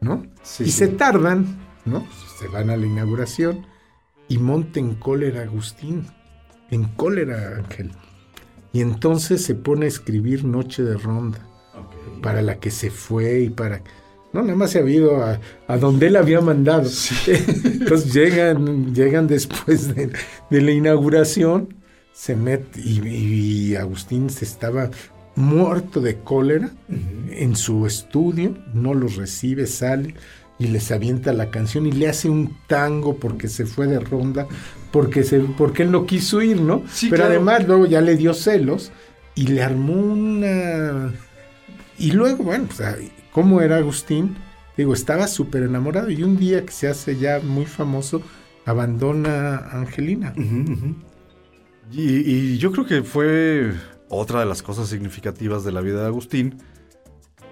[0.00, 0.26] ¿No?
[0.42, 0.72] Sí, y sí.
[0.72, 2.06] se tardan, ¿no?
[2.38, 3.66] Se van a la inauguración
[4.28, 6.06] y monta en cólera Agustín.
[6.70, 7.92] En cólera Ángel.
[8.72, 11.46] Y entonces se pone a escribir Noche de Ronda.
[12.22, 13.82] Para la que se fue y para...
[14.34, 16.90] No, nada más se había ido a, a donde él había mandado.
[17.26, 20.10] Entonces llegan, llegan después de,
[20.50, 21.72] de la inauguración,
[22.12, 24.90] se mete y, y Agustín se estaba
[25.36, 26.70] muerto de cólera
[27.30, 30.14] en su estudio, no los recibe, sale
[30.58, 34.46] y les avienta la canción y le hace un tango porque se fue de ronda,
[34.92, 36.82] porque, se, porque él no quiso ir, ¿no?
[36.92, 37.34] Sí, Pero claro.
[37.34, 38.92] además luego ya le dio celos
[39.34, 41.12] y le armó una...
[41.98, 42.80] Y luego, bueno, pues,
[43.34, 44.36] ¿cómo era Agustín?
[44.76, 48.22] Digo, estaba súper enamorado y un día que se hace ya muy famoso,
[48.64, 50.32] abandona a Angelina.
[51.92, 53.72] Y, y yo creo que fue
[54.08, 56.62] otra de las cosas significativas de la vida de Agustín,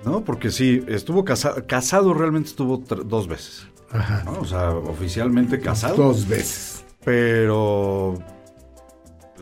[0.05, 0.25] ¿no?
[0.25, 4.23] Porque sí, estuvo casado, casado realmente estuvo dos veces, Ajá.
[4.25, 4.41] ¿no?
[4.41, 5.97] O sea, oficialmente casado.
[5.97, 6.85] Dos veces.
[7.05, 8.15] Pero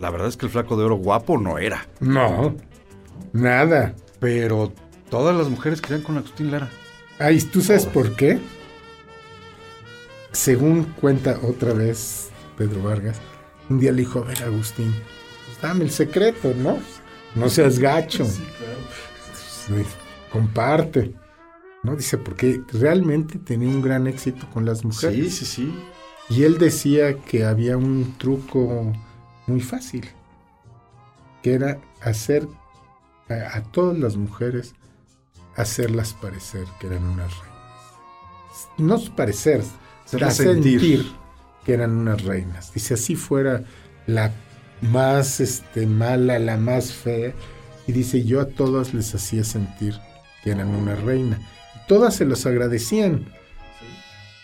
[0.00, 1.86] la verdad es que el flaco de oro guapo no era.
[2.00, 2.56] No,
[3.32, 3.94] nada.
[4.18, 4.72] Pero
[5.10, 6.70] todas las mujeres querían con Agustín Lara.
[7.18, 8.38] Ay, ¿tú sabes por qué?
[10.32, 13.20] Según cuenta otra vez Pedro Vargas,
[13.68, 14.94] un día le dijo, a ver, Agustín,
[15.44, 16.78] pues dame el secreto, ¿no?
[17.34, 18.24] No seas gacho.
[19.68, 19.86] Pues,
[20.32, 21.14] comparte.
[21.82, 21.96] ¿No?
[21.96, 25.34] Dice, porque realmente tenía un gran éxito con las mujeres.
[25.34, 25.74] Sí, sí, sí.
[26.28, 28.92] Y él decía que había un truco
[29.46, 30.08] muy fácil,
[31.42, 32.46] que era hacer
[33.28, 34.74] a, a todas las mujeres,
[35.56, 37.50] hacerlas parecer que eran unas reinas.
[38.78, 39.62] No parecer,
[40.04, 40.32] sentir.
[40.32, 41.12] sentir.
[41.64, 42.72] que eran unas reinas.
[42.72, 43.64] Dice, así fuera
[44.06, 44.32] la
[44.80, 47.32] más este, mala, la más fea.
[47.86, 49.98] Y dice, yo a todas les hacía sentir
[50.42, 51.38] que eran una reina.
[51.76, 53.26] Y todas se los agradecían.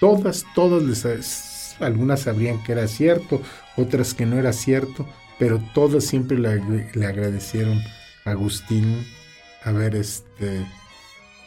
[0.01, 1.77] Todas, todas les...
[1.81, 3.43] Algunas sabrían que era cierto,
[3.77, 5.07] otras que no era cierto,
[5.39, 7.83] pero todas siempre le, le agradecieron
[8.25, 9.07] a Agustín
[9.63, 10.65] haber este...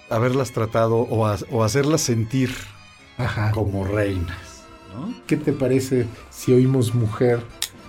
[0.09, 2.51] Haberlas tratado o, ha- o hacerlas sentir
[3.17, 3.51] Ajá.
[3.51, 4.37] como reinas.
[4.93, 5.13] ¿no?
[5.27, 7.41] ¿Qué te parece si oímos mujer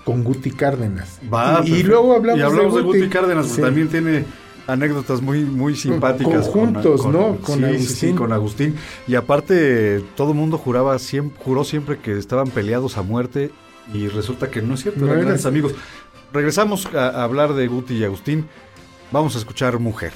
[0.04, 1.18] con Guti Cárdenas?
[1.32, 3.60] Va, y, luego hablamos, y hablamos de, Guti, Guti Cárdenas, Sí.
[3.62, 4.24] también tiene
[4.66, 6.48] anécdotas muy, muy simpáticas.
[6.48, 7.36] Conjuntos, ¿no?
[7.38, 7.96] Con sí, sí, Agustín.
[8.10, 8.76] sí, con Agustín.
[9.08, 13.50] Y aparte, todo el mundo juraba, siem- juró siempre que estaban peleados a muerte
[13.94, 15.74] y resulta que no es cierto, No eran era grandes amigos.
[16.32, 18.46] Regresamos a, a hablar de Guti y Agustín.
[19.10, 19.78] Vamos a escuchar.
[19.80, 20.12] Mujer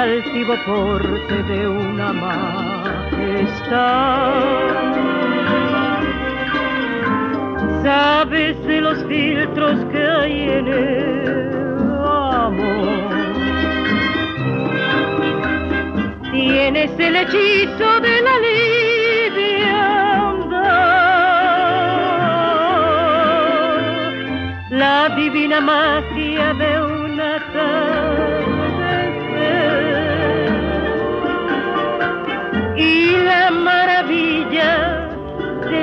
[0.00, 3.20] altivo porte de una majestad.
[7.82, 11.50] Sabes de los filtros que hay en el
[12.02, 13.10] amor.
[16.32, 19.50] Tienes el hechizo de la liviandad,
[24.70, 26.79] la divina magia de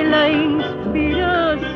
[0.08, 1.68] la inspiración.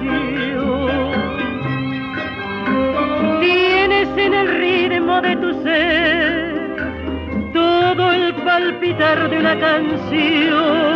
[3.40, 6.52] Tienes en el ritmo de tu ser
[7.52, 10.92] todo el palpitar de una canción.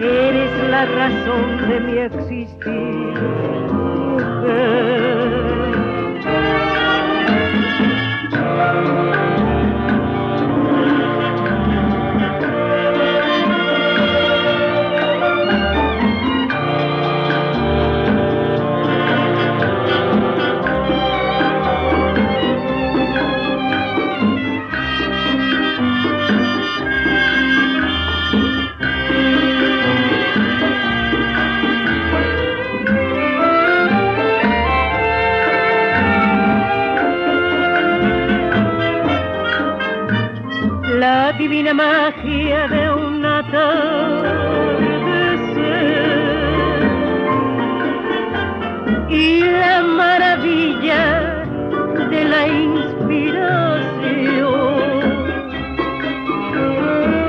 [0.00, 3.14] Eres la razón de mi existir.
[8.58, 9.27] La
[41.48, 43.48] divina magia de un atardecer
[49.08, 51.44] y la maravilla
[52.10, 53.38] de la inspiración.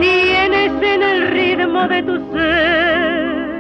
[0.02, 3.60] Tienes en el ritmo de tu ser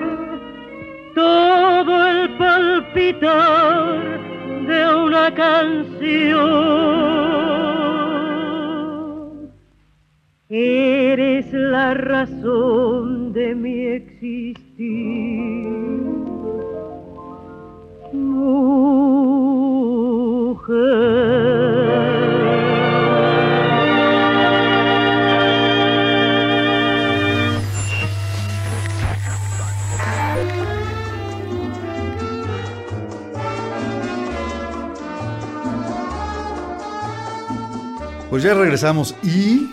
[1.15, 4.19] todo el palpitar
[4.67, 6.88] de una canción.
[11.89, 14.49] La razón de mi existir.
[38.29, 39.67] Pues ya regresamos y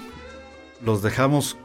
[0.83, 1.59] los dejamos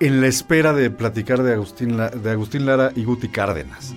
[0.00, 3.94] en la espera de platicar de Agustín, de Agustín Lara y Guti Cárdenas.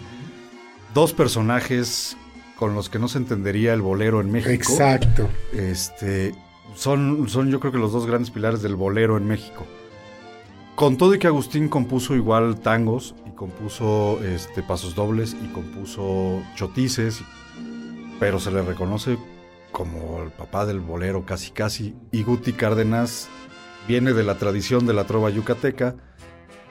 [0.94, 2.18] Dos personajes
[2.58, 4.52] con los que no se entendería el bolero en México.
[4.52, 5.30] Exacto.
[5.54, 6.34] Este,
[6.76, 9.66] son, son yo creo que los dos grandes pilares del bolero en México.
[10.76, 16.42] Con todo y que Agustín compuso igual tangos y compuso este, pasos dobles y compuso
[16.56, 17.22] chotices,
[18.20, 19.18] pero se le reconoce
[19.72, 21.96] como el papá del bolero casi casi.
[22.12, 23.30] Y Guti Cárdenas
[23.92, 25.96] viene de la tradición de la trova yucateca,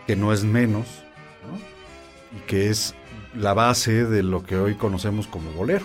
[0.06, 0.86] que no es menos,
[1.44, 1.58] ¿no?
[2.38, 2.94] y que es
[3.34, 5.84] la base de lo que hoy conocemos como bolero,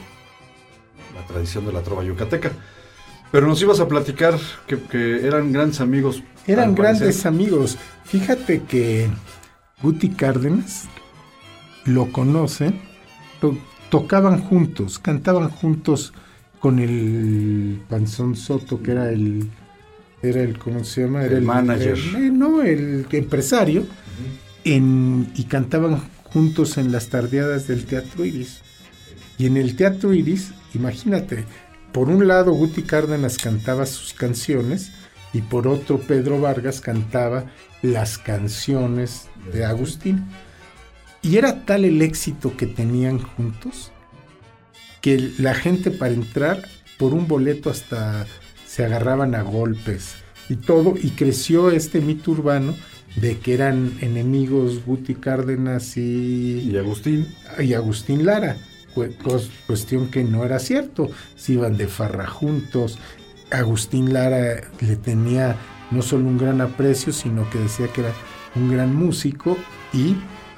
[1.13, 2.53] la tradición de la trova yucateca.
[3.33, 6.23] Pero nos ibas a platicar que, que eran grandes amigos.
[6.47, 6.99] Eran parecer.
[6.99, 7.77] grandes amigos.
[8.05, 9.09] Fíjate que
[9.81, 10.85] Guti Cárdenas
[11.83, 12.79] lo conocen,
[13.41, 13.57] to-
[13.89, 16.13] tocaban juntos, cantaban juntos
[16.61, 19.49] con el Panzón Soto, que era el,
[20.21, 21.23] era el, ¿cómo se llama?
[21.23, 21.93] Era El manager.
[21.97, 23.85] el- eh, no, el empresario,
[24.63, 28.61] en- y cantaban juntos en las tardeadas del Teatro Iris.
[29.37, 31.45] Y en el Teatro Iris, imagínate,
[31.91, 34.91] por un lado Guti Cárdenas cantaba sus canciones
[35.33, 37.45] y por otro Pedro Vargas cantaba
[37.81, 40.25] las canciones de Agustín.
[41.21, 43.91] Y era tal el éxito que tenían juntos
[45.01, 46.61] que la gente para entrar
[46.97, 48.25] por un boleto hasta
[48.75, 50.15] se agarraban a golpes
[50.49, 52.75] y todo y creció este mito urbano
[53.15, 57.25] de que eran enemigos Guti Cárdenas y, y Agustín.
[57.57, 58.57] y Agustín Lara
[59.65, 61.09] cuestión que no era cierto.
[61.37, 62.99] Se iban de farra juntos.
[63.49, 65.55] Agustín Lara le tenía
[65.89, 68.11] no solo un gran aprecio sino que decía que era
[68.55, 69.57] un gran músico
[69.93, 70.17] y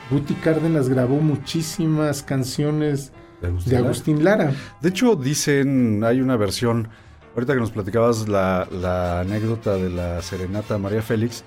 [0.10, 3.12] Guti Cárdenas grabó muchísimas canciones
[3.44, 4.54] de de Agustín Lara.
[4.82, 6.88] De hecho, dicen, hay una versión,
[7.38, 11.44] ahorita que nos platicabas la, la anécdota de la serenata María Félix,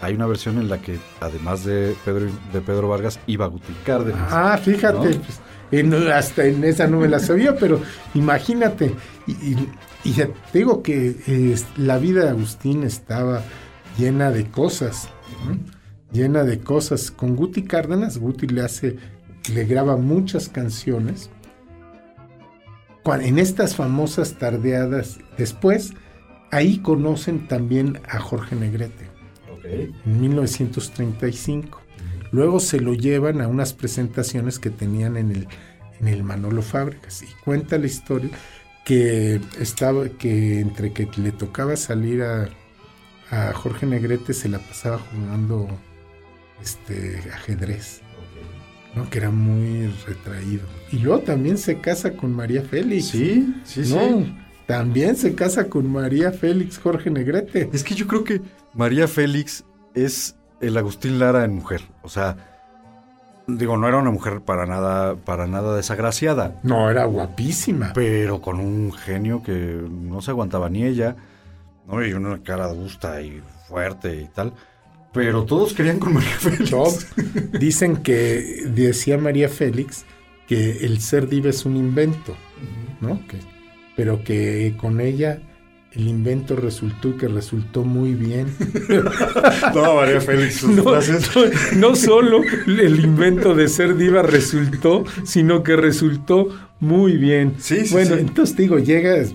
[0.00, 4.28] hay una versión en la que, además de Pedro, de Pedro Vargas, iba Guti Cárdenas.
[4.32, 5.20] Ah, fíjate, ¿no?
[5.20, 5.40] pues,
[5.72, 7.80] en- hasta en esa no me la sabía, pero
[8.14, 8.94] imagínate.
[9.26, 9.68] Y, y
[10.04, 13.42] Y ya te digo que eh, la vida de Agustín estaba
[13.98, 15.08] llena de cosas,
[15.46, 15.56] ¿no?
[16.12, 17.10] llena de cosas.
[17.12, 18.96] Con Guti Cárdenas, Guti le hace,
[19.52, 21.30] le graba muchas canciones.
[23.04, 25.92] En estas famosas tardeadas, después,
[26.52, 29.10] ahí conocen también a Jorge Negrete,
[29.64, 31.80] en 1935.
[32.30, 35.48] Luego se lo llevan a unas presentaciones que tenían en el,
[36.00, 37.22] en el Manolo Fábricas.
[37.22, 38.30] Y cuenta la historia
[38.84, 42.48] que estaba, que entre que le tocaba salir a,
[43.30, 45.68] a Jorge Negrete se la pasaba jugando
[46.62, 48.01] este ajedrez.
[48.94, 49.08] ¿No?
[49.08, 50.64] Que era muy retraído.
[50.90, 53.06] Y luego también se casa con María Félix.
[53.08, 54.24] Sí, sí, ¿no?
[54.24, 54.36] sí.
[54.66, 57.68] También se casa con María Félix Jorge Negrete.
[57.72, 58.40] Es que yo creo que
[58.74, 59.64] María Félix
[59.94, 61.82] es el Agustín Lara en mujer.
[62.02, 62.36] O sea,
[63.46, 66.60] digo, no era una mujer para nada, para nada desagraciada.
[66.62, 67.92] No, era guapísima.
[67.94, 71.16] Pero con un genio que no se aguantaba ni ella,
[71.86, 72.04] ¿no?
[72.04, 74.52] Y una cara adusta y fuerte y tal.
[75.12, 77.06] Pero todos querían con María Félix.
[77.58, 80.04] Dicen que decía María Félix
[80.46, 82.36] que el ser diva es un invento,
[83.00, 83.20] ¿no?
[83.26, 83.38] Que-
[83.94, 85.38] pero que con ella
[85.92, 88.46] el invento resultó y que resultó muy bien.
[89.74, 91.30] No, María Félix, sus no, frases.
[91.36, 96.48] no- no solo el invento de ser diva resultó, sino que resultó
[96.80, 97.54] muy bien.
[97.58, 98.20] Sí, sí, bueno, sí.
[98.22, 99.34] entonces digo, llegas,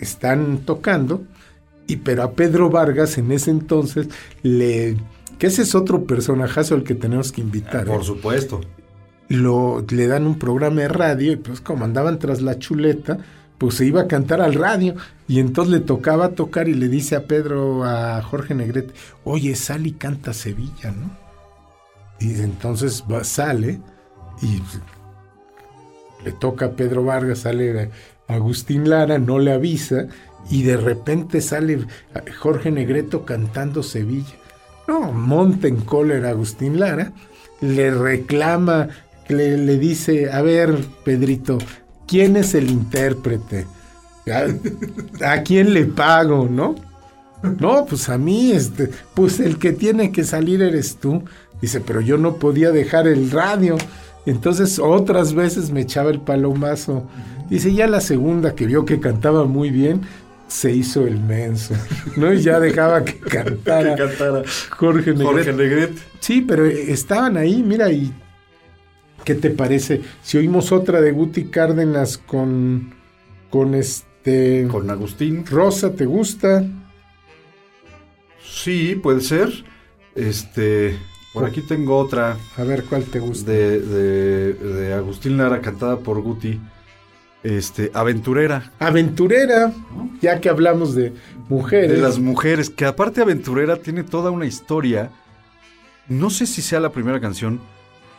[0.00, 1.24] están tocando,
[1.86, 4.08] y pero a Pedro Vargas en ese entonces
[4.42, 4.96] le
[5.38, 7.86] que ese es otro personajazo al que tenemos que invitar.
[7.86, 8.04] Por ¿eh?
[8.04, 8.60] supuesto.
[9.28, 13.18] Lo, le dan un programa de radio y pues como andaban tras la chuleta,
[13.58, 14.94] pues se iba a cantar al radio
[15.28, 19.86] y entonces le tocaba tocar y le dice a Pedro, a Jorge Negrete, oye, sal
[19.86, 21.10] y canta Sevilla, ¿no?
[22.20, 23.80] Y entonces va- sale
[24.40, 24.62] y
[26.24, 27.90] le toca a Pedro Vargas, sale
[28.28, 30.06] Agustín Lara, no le avisa
[30.50, 31.86] y de repente sale
[32.38, 34.34] Jorge Negreto cantando Sevilla.
[34.86, 37.12] No, monta en cólera Agustín Lara,
[37.60, 38.88] le reclama,
[39.28, 41.58] le, dice, a ver, Pedrito,
[42.06, 43.66] ¿quién es el intérprete?
[44.30, 46.76] ¿A, a quién le pago, no?
[47.58, 51.22] No, pues a mí, este, pues el que tiene que salir eres tú.
[51.60, 53.76] Dice, pero yo no podía dejar el radio.
[54.26, 57.06] Entonces otras veces me echaba el palomazo.
[57.48, 60.02] Dice, ya la segunda que vio que cantaba muy bien,
[60.46, 61.74] se hizo el menso.
[62.16, 62.32] ¿No?
[62.32, 66.00] Y ya dejaba que cantara, Que cantara Jorge Negrete.
[66.20, 68.12] Sí, pero estaban ahí, mira, y
[69.24, 70.02] ¿qué te parece?
[70.22, 72.94] Si oímos otra de Guti Cárdenas con,
[73.50, 74.66] con este...
[74.70, 75.44] Con Agustín.
[75.46, 76.64] Rosa, ¿te gusta?
[78.42, 79.50] Sí, puede ser.
[80.14, 80.98] Este.
[81.32, 82.36] Por aquí tengo otra.
[82.56, 83.52] A ver, ¿cuál te gusta?
[83.52, 86.58] De, de, de Agustín Lara, cantada por Guti.
[87.46, 88.72] Este, Aventurera.
[88.80, 89.72] Aventurera,
[90.20, 91.12] ya que hablamos de
[91.48, 91.92] mujeres.
[91.92, 95.12] De las mujeres, que aparte Aventurera tiene toda una historia.
[96.08, 97.60] No sé si sea la primera canción,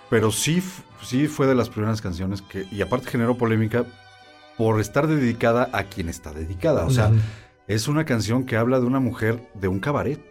[0.10, 0.64] pero sí,
[1.04, 3.86] sí fue de las primeras canciones que, y aparte generó polémica
[4.58, 6.86] por estar dedicada a quien está dedicada.
[6.86, 7.12] O sea,
[7.68, 10.22] es una canción que habla de una mujer de un cabaret.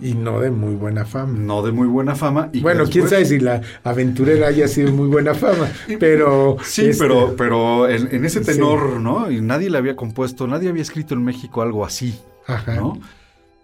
[0.00, 1.36] Y no de muy buena fama.
[1.38, 2.50] No de muy buena fama.
[2.52, 5.68] Y bueno, quién sabe si la aventurera haya sido muy buena fama,
[5.98, 6.56] pero...
[6.62, 8.52] Sí, este, pero, pero en, en ese Sí.
[8.52, 9.30] tenor, ¿no?
[9.30, 12.16] Y nadie le había compuesto, nadie había escrito en México algo así,
[12.46, 12.74] Ajá.
[12.76, 13.00] ¿no?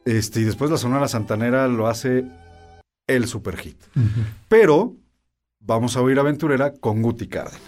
[0.04, 2.24] Este, y después la Sonora Santanera lo hace
[3.06, 3.76] el super hit.
[4.48, 4.94] Pero
[5.60, 7.60] vamos a oír Aventurera con Guti Cárdenas.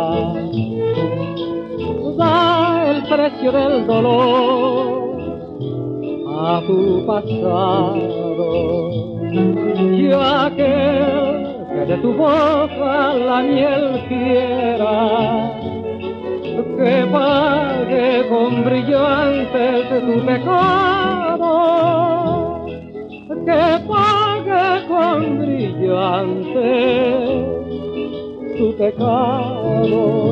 [2.18, 5.16] Da el precio del dolor
[6.50, 8.50] a tu pasado.
[10.10, 10.74] Ya que,
[11.70, 14.96] que de tu boca la miel quiera,
[16.78, 21.88] que pague con brillantes de tu pecado
[23.48, 26.70] que pague que cuán brillante
[28.56, 30.28] tu pecado.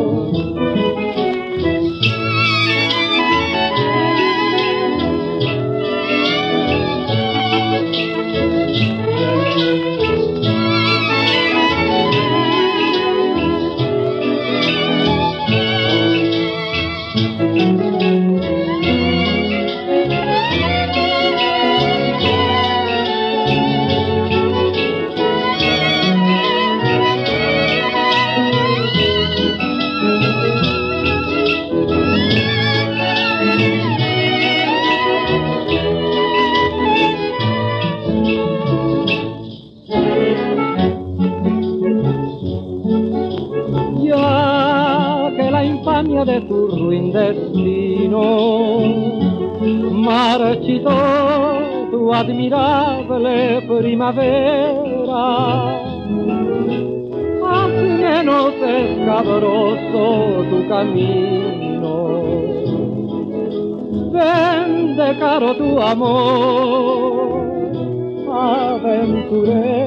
[52.37, 55.27] Tu admirable primavera,
[57.45, 60.05] haz menos escabroso
[60.51, 61.97] tu camino.
[64.13, 67.47] Vende caro tu amor,
[68.31, 69.86] aventurera.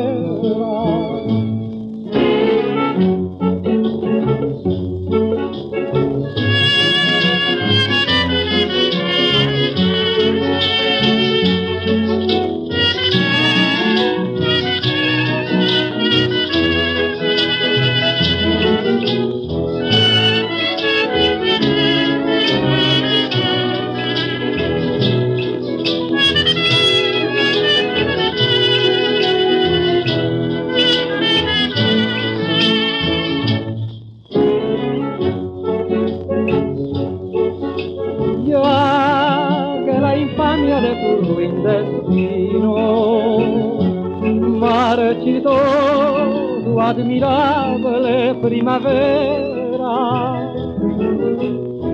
[48.79, 49.97] Primavera.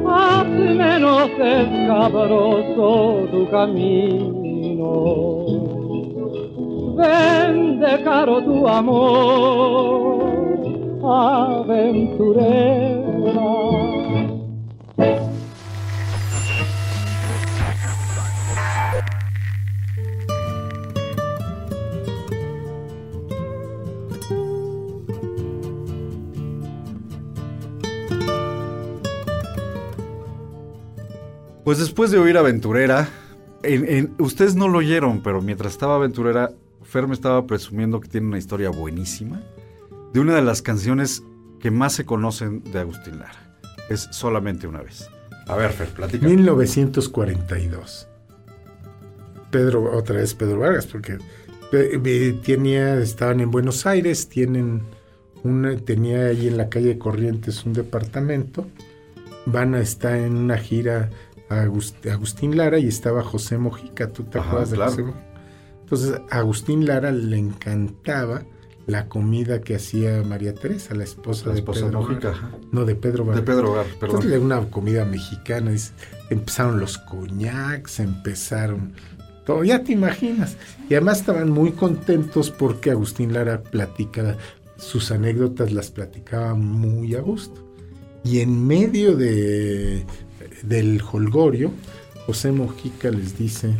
[0.07, 4.93] Haz menos escabroso tu camino.
[6.95, 9.54] Vende caro tu amor
[32.35, 33.07] oír Aventurera,
[33.63, 36.51] en- en- ustedes no lo oyeron, pero mientras estaba Aventurera,
[36.83, 39.41] Fer me estaba presumiendo que tiene una historia buenísima
[40.13, 41.23] de una de las canciones
[41.59, 43.57] que más se conocen de Agustín Lara.
[43.89, 45.09] Es solamente una vez.
[45.47, 46.27] A ver, Fer, platica.
[46.27, 48.07] 1942.
[49.51, 51.17] Pedro, otra vez Pedro Vargas, porque
[52.43, 54.81] tenía, estaban en Buenos Aires, tienen
[55.43, 58.67] una, tenía ahí en la calle Corrientes un departamento.
[59.45, 61.09] Van a estar en una gira
[61.49, 64.91] Agust- Agustín Lara y estaba José Mojica, ¿tú te Ajá, acuerdas de claro.
[64.91, 65.25] José Mojica?
[65.81, 68.43] Entonces a Agustín Lara le encantaba
[68.87, 72.33] la comida que hacía María Teresa, la esposa, La de esposa de Pedro Mojica.
[72.71, 73.45] No, de Pedro De Vargas.
[73.45, 74.15] Pedro Gar, perdón.
[74.17, 75.71] Entonces, una comida mexicana.
[75.71, 75.91] dice,
[76.29, 78.93] empezaron los coñacs, empezaron
[79.45, 79.63] todo.
[79.63, 80.57] Ya te imaginas.
[80.89, 84.37] Y además estaban muy contentos porque Agustín Lara platica,
[84.77, 87.63] sus anécdotas las platicaba muy a gusto.
[88.23, 90.05] Y en medio de,
[90.63, 91.71] del holgorio,
[92.25, 93.75] José Mojica les dice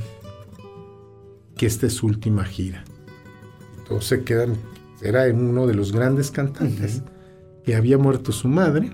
[1.57, 2.83] que esta es su última gira.
[4.01, 4.55] Se quedan,
[5.01, 7.01] era uno de los grandes cantantes,
[7.63, 8.91] que había muerto su madre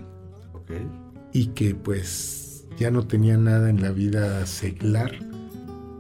[1.34, 5.12] y que pues ya no tenía nada en la vida seglar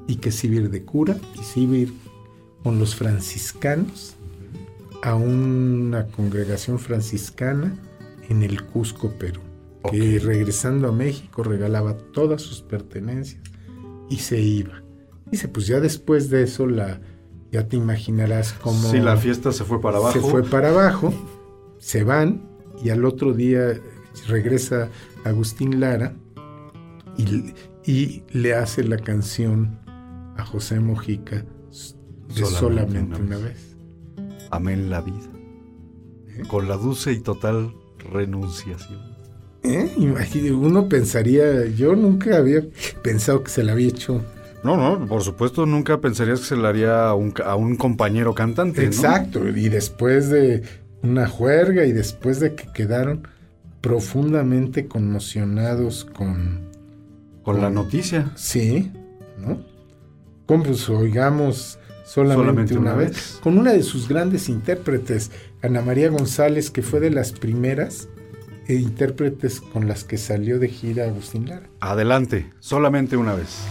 [0.07, 1.93] y que se iba a ir de cura y se iba a ir
[2.63, 4.15] con los franciscanos
[5.03, 7.75] a una congregación franciscana
[8.29, 9.41] en el Cusco, Perú.
[9.89, 13.41] Que regresando a México regalaba todas sus pertenencias
[14.09, 14.83] y se iba.
[15.31, 17.01] Dice, pues ya después de eso la
[17.51, 20.13] ya te imaginarás cómo Sí, la fiesta se fue para abajo.
[20.13, 21.13] se fue para abajo,
[21.79, 22.41] se van
[22.83, 23.79] y al otro día
[24.27, 24.89] regresa
[25.25, 26.13] Agustín Lara
[27.17, 27.53] y,
[27.85, 29.79] y le hace la canción
[30.37, 33.77] a José Mojica de Solamente solamente, una una vez.
[34.49, 35.29] Amén la vida.
[36.47, 39.10] Con la dulce y total renunciación.
[39.63, 39.91] ¿Eh?
[39.97, 42.63] Imagínate, Uno pensaría, yo nunca había
[43.03, 44.23] pensado que se la había hecho.
[44.63, 47.75] No, no, por supuesto nunca pensarías que se le haría a un, ca- a un
[47.75, 48.81] compañero cantante.
[48.81, 48.87] ¿no?
[48.87, 50.63] Exacto, y después de
[51.03, 53.27] una juerga y después de que quedaron
[53.81, 56.59] profundamente conmocionados con,
[57.43, 58.31] Con la noticia.
[58.35, 58.91] Sí,
[59.39, 59.59] ¿no?
[60.45, 63.09] Como pues oigamos solamente, Solamente una, una vez.
[63.11, 63.39] vez.
[63.41, 65.31] Con una de sus grandes intérpretes,
[65.63, 68.09] Ana María González, que fue de las primeras
[68.71, 71.69] eh, intérpretes con las que salió de gira Agustín Lara.
[71.81, 72.49] Adelante.
[72.59, 73.65] Solamente una vez.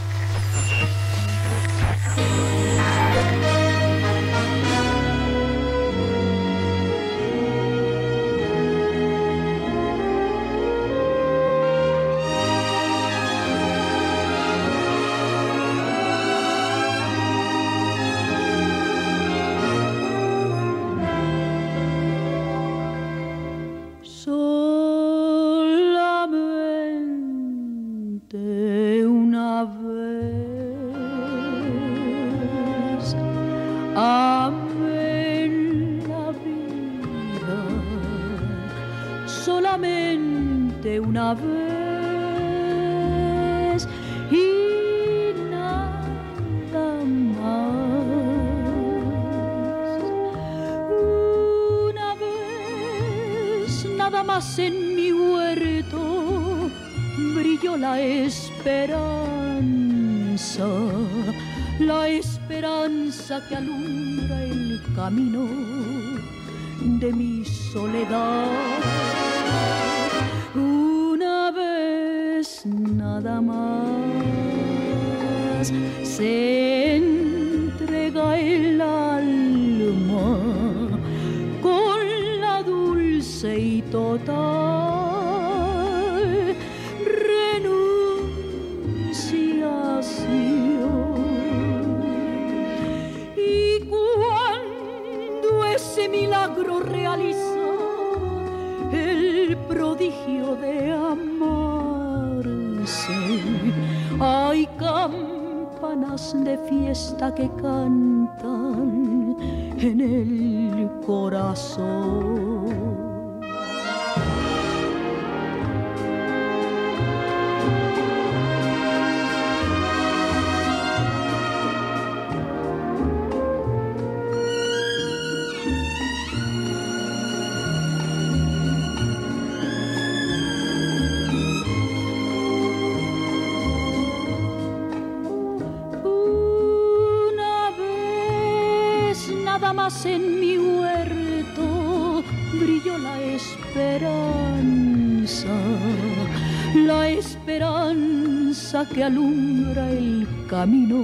[148.95, 151.01] Que alumbra el camino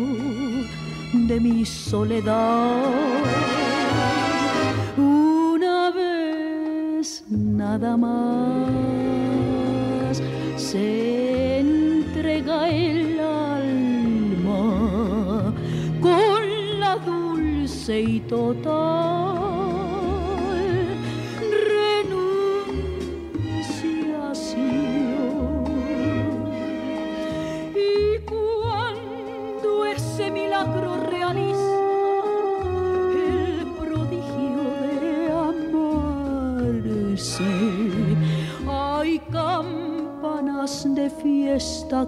[1.13, 2.83] de mi soledad.
[4.97, 8.67] Una vez nada más
[10.57, 14.65] se entrega el alma
[16.01, 18.86] con la dulce y total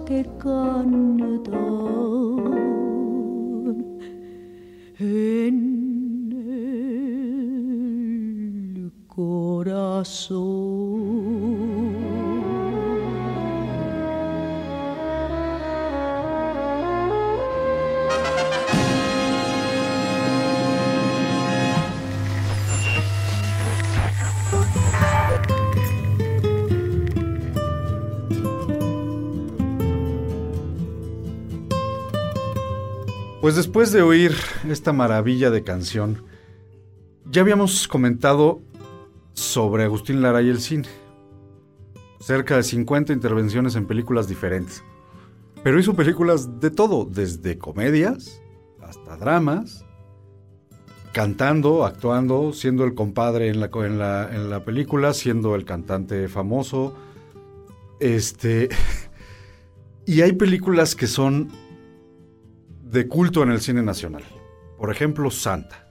[0.09, 0.78] fiesta que
[33.49, 34.35] Pues después de oír
[34.69, 36.23] esta maravilla de canción,
[37.25, 38.61] ya habíamos comentado
[39.33, 40.87] sobre Agustín Lara y el cine.
[42.19, 44.83] Cerca de 50 intervenciones en películas diferentes.
[45.63, 48.39] Pero hizo películas de todo, desde comedias
[48.83, 49.83] hasta dramas,
[51.11, 56.93] cantando, actuando, siendo el compadre en la, película, siendo el cantante famoso.
[57.99, 58.69] Este.
[60.05, 61.51] Y hay películas que son
[62.91, 64.23] de culto en el cine nacional.
[64.77, 65.85] Por ejemplo, Santa.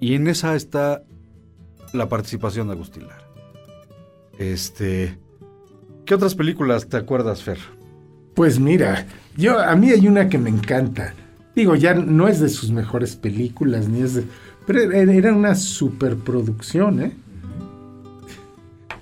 [0.00, 1.02] Y en esa está
[1.92, 3.28] la participación de Agustín Lara.
[4.38, 5.18] Este.
[6.04, 7.58] ¿Qué otras películas te acuerdas, Fer?
[8.34, 9.06] Pues mira,
[9.36, 11.14] yo a mí hay una que me encanta.
[11.54, 14.24] Digo, ya no es de sus mejores películas, ni es de.
[14.66, 17.12] Pero era una superproducción, ¿eh?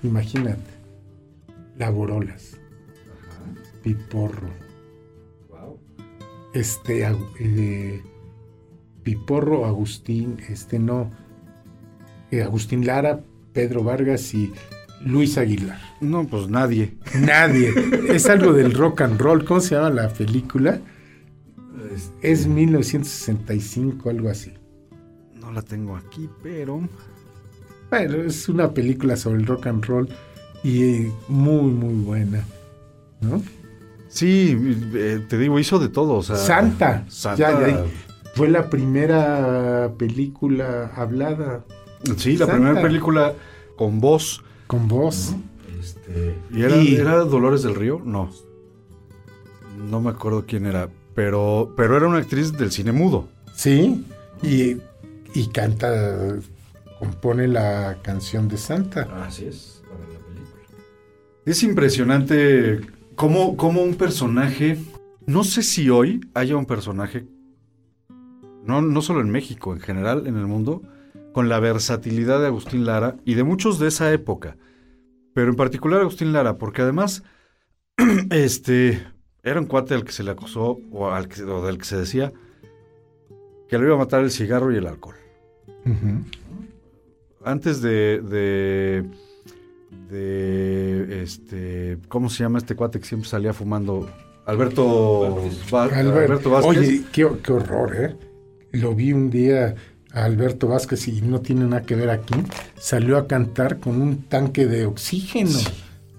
[0.03, 0.71] Imagínate.
[1.77, 2.59] Laborolas.
[3.83, 4.64] Piporro.
[6.55, 7.07] Este,
[7.41, 8.03] eh,
[9.03, 11.11] Piporro, Agustín, este no.
[12.31, 13.21] eh, Agustín Lara,
[13.53, 14.53] Pedro Vargas y
[15.05, 15.79] Luis Aguilar.
[16.01, 16.95] No, pues nadie.
[17.21, 17.73] Nadie.
[18.09, 19.45] es algo del rock and roll.
[19.45, 20.81] ¿Cómo se llama la película?
[22.23, 24.53] Es 1965, algo así.
[25.39, 26.89] No la tengo aquí, pero.
[27.91, 30.09] Bueno, es una película sobre el rock and roll
[30.65, 32.45] y muy, muy buena.
[33.21, 33.43] ¿No?
[34.15, 34.57] Sí,
[34.95, 36.15] eh, te digo, hizo de todo.
[36.15, 37.05] O sea, Santa.
[37.09, 37.37] Santa.
[37.37, 37.85] Ya, ya,
[38.35, 41.65] fue la primera película hablada.
[42.17, 43.33] Sí, la primera película
[43.77, 44.43] con voz.
[44.69, 45.35] Con voz.
[46.53, 48.01] ¿Y era, Y- era Dolores del Río?
[48.05, 48.31] No.
[49.91, 50.89] No me acuerdo quién era.
[51.17, 53.27] Pero, pero era una actriz del cine mudo.
[53.57, 54.05] Sí.
[54.43, 54.77] Y,
[55.35, 56.37] y canta,
[57.01, 59.09] compone la canción de Santa.
[59.27, 60.63] Así es, para la película.
[61.47, 62.81] Es impresionante
[63.15, 64.79] cómo, cómo un personaje.
[65.27, 67.27] No sé si hoy haya un personaje.
[68.65, 70.83] No, no solo en México, en general, en el mundo,
[71.33, 74.57] con la versatilidad de Agustín Lara y de muchos de esa época.
[75.35, 77.25] Pero en particular Agustín Lara, porque además,
[78.31, 79.03] este,
[79.43, 81.99] era un cuate al que se le acusó, o, al que, o del que se
[81.99, 82.33] decía,
[83.69, 85.17] que le iba a matar el cigarro y el alcohol.
[87.45, 89.05] Antes de, de,
[90.11, 94.11] de, este, ¿cómo se llama este cuate que siempre salía fumando?
[94.47, 95.37] Alberto,
[95.73, 96.79] Va- Albert- Alberto Vázquez.
[96.79, 98.17] Oye, qué, qué horror, ¿eh?
[98.73, 99.75] Lo vi un día
[100.13, 102.35] a Alberto Vázquez y no tiene nada que ver aquí.
[102.79, 105.59] Salió a cantar con un tanque de oxígeno.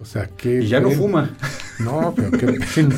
[0.01, 0.61] O sea, que.
[0.63, 1.35] Y ya no fuma.
[1.79, 2.95] No, pero qué pena.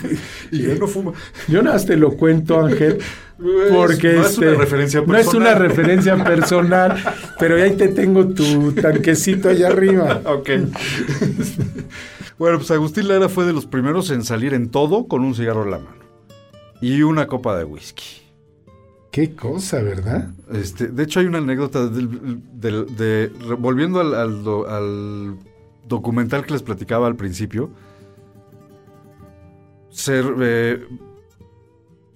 [0.50, 1.12] y ya no fuma.
[1.48, 2.98] Yo nada más te lo cuento, Ángel,
[3.74, 5.58] porque no es este, una referencia no es una personal.
[5.58, 7.04] referencia personal,
[7.38, 10.20] pero ahí te tengo tu tanquecito allá arriba.
[10.26, 10.50] Ok.
[12.38, 15.64] bueno, pues Agustín Lara fue de los primeros en salir en todo con un cigarro
[15.64, 16.00] en la mano.
[16.82, 18.04] Y una copa de whisky.
[19.10, 20.30] Qué cosa, ¿verdad?
[20.52, 25.36] Este, de hecho, hay una anécdota del- del- de, volviendo al, al do- al
[25.88, 27.70] documental que les platicaba al principio.
[29.90, 30.86] Se, eh,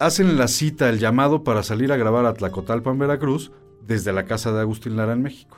[0.04, 3.52] hacen la cita, el llamado para salir a grabar a Tlacotalpan, Veracruz,
[3.86, 5.56] desde la casa de Agustín Lara en México.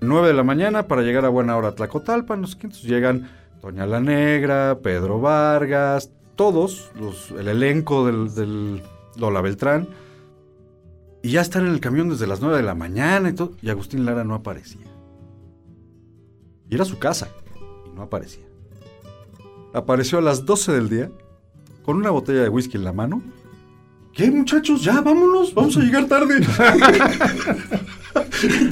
[0.00, 3.30] 9 de la mañana para llegar a buena hora a Tlacotalpan, qué, entonces llegan
[3.60, 8.82] Doña La Negra, Pedro Vargas, todos, los, el elenco del, del
[9.16, 9.88] Lola Beltrán,
[11.22, 13.70] y ya están en el camión desde las 9 de la mañana y todo, y
[13.70, 14.86] Agustín Lara no aparecía.
[16.68, 17.28] Y era su casa,
[17.86, 18.44] y no aparecía.
[19.74, 21.10] Apareció a las 12 del día,
[21.82, 23.22] con una botella de whisky en la mano.
[24.12, 24.84] ¿Qué, muchachos?
[24.84, 26.46] Ya, vámonos, vamos a llegar tarde.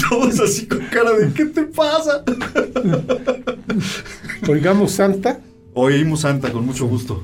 [0.08, 2.22] Todos así con cara de, ¿qué te pasa?
[4.48, 5.40] Oigamos Santa.
[5.72, 7.22] Oímos Santa con mucho gusto.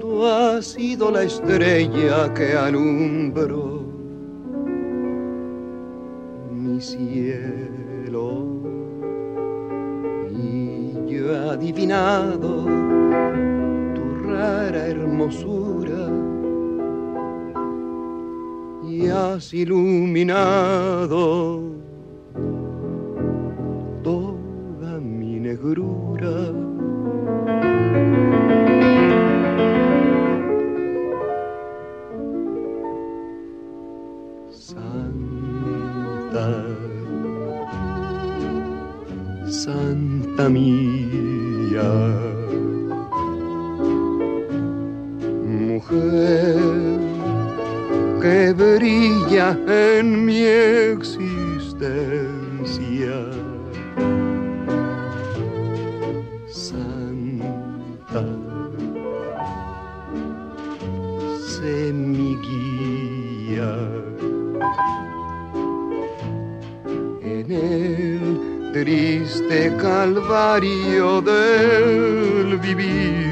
[0.00, 3.82] Tú has sido la estrella que alumbró
[6.52, 8.46] mi cielo
[10.30, 12.66] y yo adivinado
[13.94, 15.81] tu rara hermosura
[19.08, 21.20] has iluminado
[24.02, 26.52] toda mi negrura.
[34.50, 35.26] Santa,
[39.48, 41.90] Santa mía,
[45.44, 46.41] mujer
[48.92, 51.16] brilla en mi existencia.
[56.46, 58.24] Santa,
[61.46, 63.72] sé mi guía
[67.22, 73.22] en el triste calvario del vivir.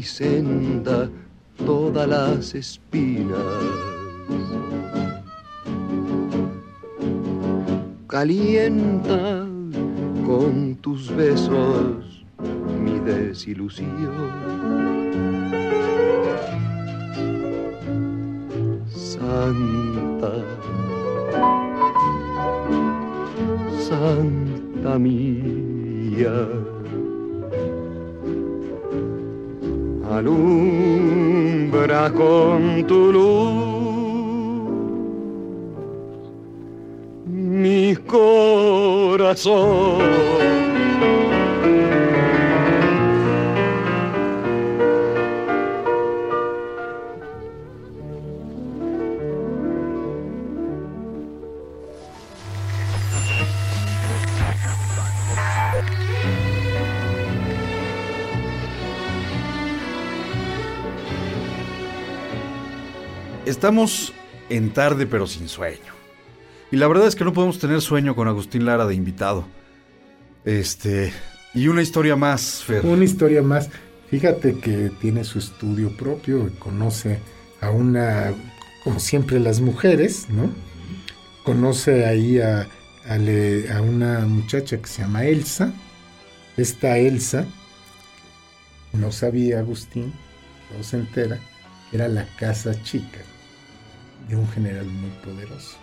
[0.00, 1.10] Mi senda
[1.66, 3.36] todas las espinas.
[8.06, 9.46] Calienta
[10.26, 12.24] con tus besos
[12.82, 14.30] mi desilusión.
[18.88, 20.32] Santa,
[23.86, 26.59] Santa mía.
[30.20, 33.70] Alumbra con tu luz
[37.34, 39.50] mi corazón.
[63.60, 64.14] Estamos
[64.48, 65.92] en tarde pero sin sueño.
[66.70, 69.44] Y la verdad es que no podemos tener sueño con Agustín Lara de invitado.
[70.46, 71.12] Este.
[71.52, 72.86] Y una historia más, Fer.
[72.86, 73.68] Una historia más.
[74.08, 77.18] Fíjate que tiene su estudio propio conoce
[77.60, 78.32] a una,
[78.82, 80.50] como siempre las mujeres, ¿no?
[81.44, 82.66] Conoce ahí a,
[83.06, 85.74] a, una muchacha que se llama Elsa.
[86.56, 87.44] Esta Elsa,
[88.94, 90.14] no sabía Agustín,
[90.74, 91.38] no se entera,
[91.92, 93.20] era la casa chica
[94.28, 95.76] de un general muy poderoso.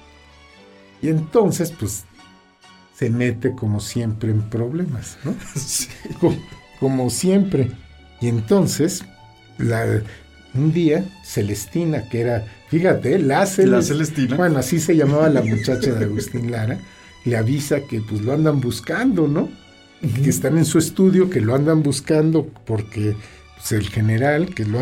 [1.02, 2.06] Y entonces, pues,
[2.98, 5.36] se mete como siempre en problemas, ¿no?
[6.80, 7.72] Como, siempre.
[8.22, 9.04] Y entonces,
[9.58, 10.02] la,
[10.54, 14.36] un día, Celestina, que era, fíjate, la, la Celestina.
[14.36, 16.80] Bueno, así se llamaba la muchacha de Agustín Lara,
[17.26, 19.50] le avisa que pues lo andan buscando, ¿no?
[20.24, 23.16] Que están en su estudio, que lo andan buscando porque
[23.56, 24.80] pues, el general que lo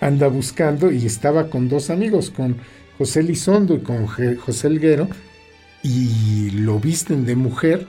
[0.00, 2.56] anda buscando y estaba con dos amigos, con
[2.98, 5.08] José Lizondo y con José Elguero,
[5.82, 7.86] y lo visten de mujer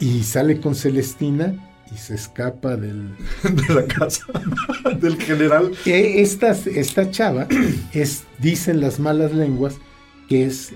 [0.00, 1.54] y sale con Celestina
[1.92, 4.24] y se escapa del, de la casa
[5.00, 5.72] del general.
[5.84, 7.46] Esta, esta chava
[7.92, 9.76] es, dicen las malas lenguas,
[10.28, 10.72] que es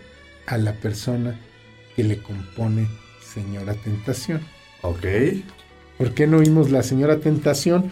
[0.47, 1.39] a la persona
[1.97, 2.89] que le compone
[3.21, 4.41] Señora Tentación.
[4.83, 5.07] Ok.
[5.97, 7.91] ¿Por qué no oímos la Señora Tentación?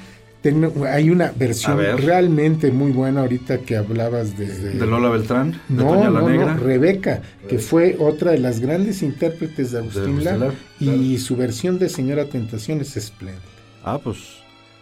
[0.89, 4.47] Hay una versión realmente muy buena ahorita que hablabas de...
[4.47, 6.55] De, Lola Beltrán, de no, la Negra.
[6.55, 11.79] No, Rebeca, que fue otra de las grandes intérpretes de Agustín, Lara, y su versión
[11.79, 13.43] de Señora Tentación es espléndida.
[13.85, 14.19] Ah, pues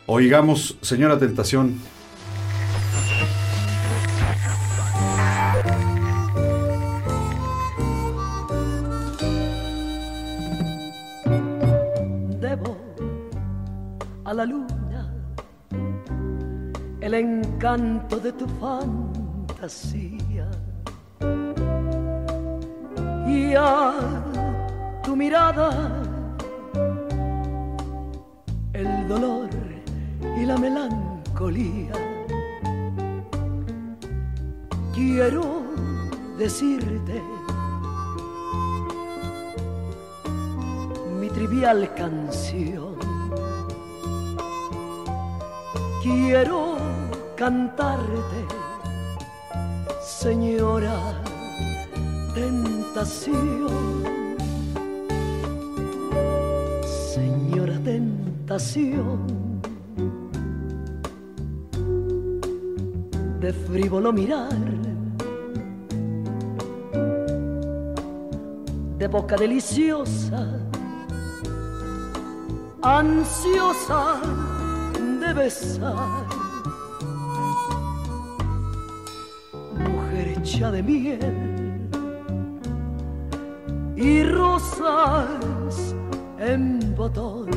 [0.07, 1.79] oigamos Señora Tentación.
[12.41, 12.77] Debo
[14.25, 14.84] a la luz
[17.05, 20.49] el encanto de tu fantasía
[23.29, 23.93] y a
[25.03, 26.01] tu mirada
[28.73, 29.51] el dolor
[30.41, 31.93] y la melancolía.
[34.95, 35.45] Quiero
[36.39, 37.23] decirte
[41.21, 42.94] mi trivial canción.
[46.05, 46.77] Quiero
[47.35, 48.45] cantarte,
[50.03, 50.99] señora
[52.35, 54.05] tentación.
[57.15, 59.63] Señora tentación.
[63.41, 64.53] De frívolo mirar,
[68.99, 70.61] de boca deliciosa,
[72.83, 74.54] ansiosa
[75.27, 76.45] de besar
[80.71, 81.91] de miel
[83.97, 85.95] y rosas
[86.39, 87.49] en botón.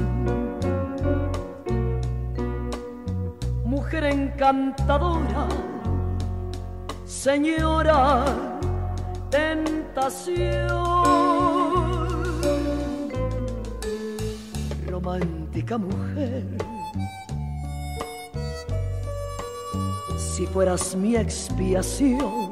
[3.66, 5.48] Mujer encantadora,
[7.06, 8.26] señora
[9.30, 10.74] tentación,
[14.90, 16.77] romántica mujer.
[20.38, 22.52] Si fueras mi expiación,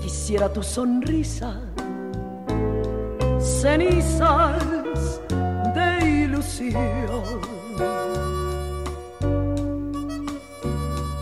[0.00, 1.60] quisiera tu sonrisa,
[3.40, 5.20] cenizas
[5.74, 7.40] de ilusión.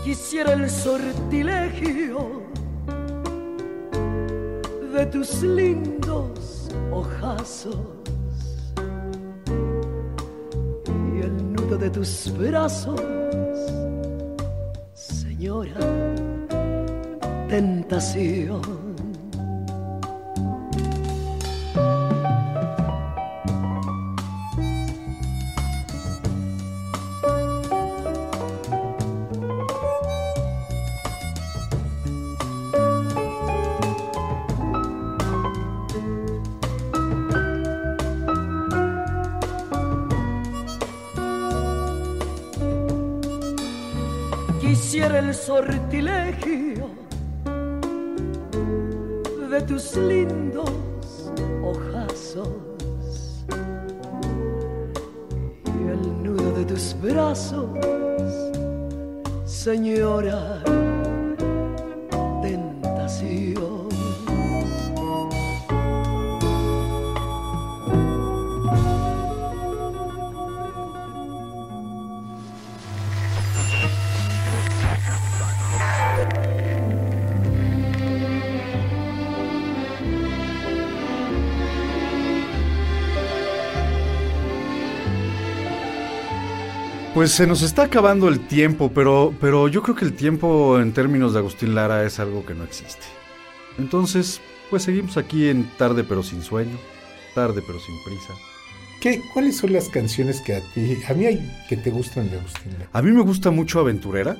[0.03, 2.43] Quisiera el sortilegio
[4.93, 7.96] de tus lindos ojazos
[11.97, 13.01] tus brazos,
[14.93, 15.79] señora
[17.49, 18.86] tentación.
[45.47, 46.89] Sortilegio
[49.49, 50.69] de tus lindos
[51.63, 52.49] ojazos
[55.65, 57.69] y el nudo de tus brazos,
[59.45, 60.61] señora
[87.17, 90.93] Pues se nos está acabando el tiempo, pero, pero yo creo que el tiempo en
[90.93, 93.07] términos de Agustín Lara es algo que no existe.
[93.79, 94.39] Entonces,
[94.69, 96.77] pues seguimos aquí en Tarde pero sin sueño,
[97.33, 98.35] Tarde pero sin prisa.
[99.01, 102.37] ¿Qué, ¿Cuáles son las canciones que a ti, a mí hay que te gustan de
[102.37, 102.89] Agustín Lara?
[102.93, 104.37] A mí me gusta mucho Aventurera,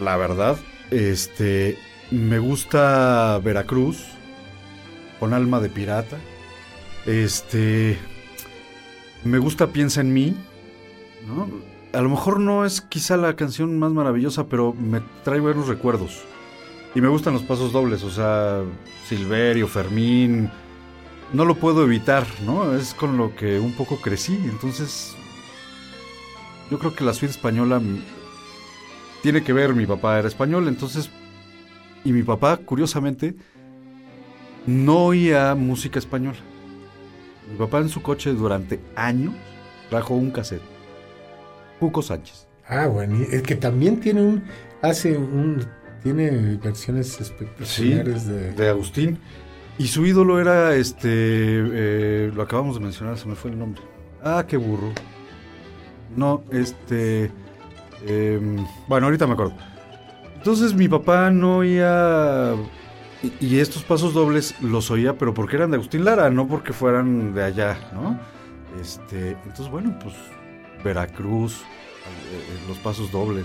[0.00, 0.56] la verdad.
[0.92, 1.76] Este,
[2.12, 4.04] me gusta Veracruz,
[5.18, 6.16] con alma de pirata.
[7.06, 7.98] Este,
[9.24, 10.36] me gusta Piensa en mí,
[11.26, 11.67] ¿no?
[11.92, 16.22] A lo mejor no es quizá la canción más maravillosa, pero me trae buenos recuerdos.
[16.94, 18.62] Y me gustan los pasos dobles, o sea,
[19.06, 20.50] Silverio, Fermín,
[21.32, 22.74] no lo puedo evitar, ¿no?
[22.74, 25.14] Es con lo que un poco crecí, entonces
[26.70, 27.80] yo creo que la suite española
[29.22, 31.10] tiene que ver, mi papá era español, entonces,
[32.04, 33.34] y mi papá, curiosamente,
[34.66, 36.38] no oía música española.
[37.50, 39.34] Mi papá en su coche durante años
[39.88, 40.77] trajo un cassette
[41.78, 42.46] Cuco Sánchez.
[42.68, 44.44] Ah, bueno, el que también tiene un,
[44.82, 45.64] hace un,
[46.02, 48.52] tiene versiones espectaculares de...
[48.52, 49.18] de Agustín.
[49.78, 53.80] Y su ídolo era, este, eh, lo acabamos de mencionar, se me fue el nombre.
[54.22, 54.92] Ah, qué burro.
[56.16, 57.30] No, este,
[58.06, 58.56] em,
[58.88, 59.54] bueno, ahorita me acuerdo.
[60.36, 62.54] Entonces mi papá no oía,
[63.22, 66.72] y, y, estos pasos dobles los oía, pero porque eran de Agustín Lara, no porque
[66.72, 68.18] fueran de allá, ¿no?
[68.80, 70.14] Este, entonces bueno, pues
[70.84, 71.56] Veracruz, eh,
[72.32, 73.44] eh, los pasos dobles.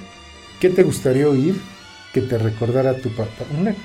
[0.59, 1.59] ¿Qué te gustaría oír
[2.13, 3.43] que te recordara a tu papá?
[3.57, 3.75] ¿Una,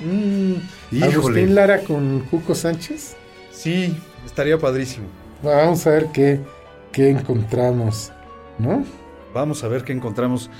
[1.07, 3.17] ¿Agustín Lara con Cuco Sánchez?
[3.51, 5.07] Sí, estaría padrísimo.
[5.43, 6.41] Vamos a ver qué,
[6.93, 8.13] qué encontramos,
[8.59, 8.85] ¿no?
[9.35, 10.51] Vamos a ver qué encontramos.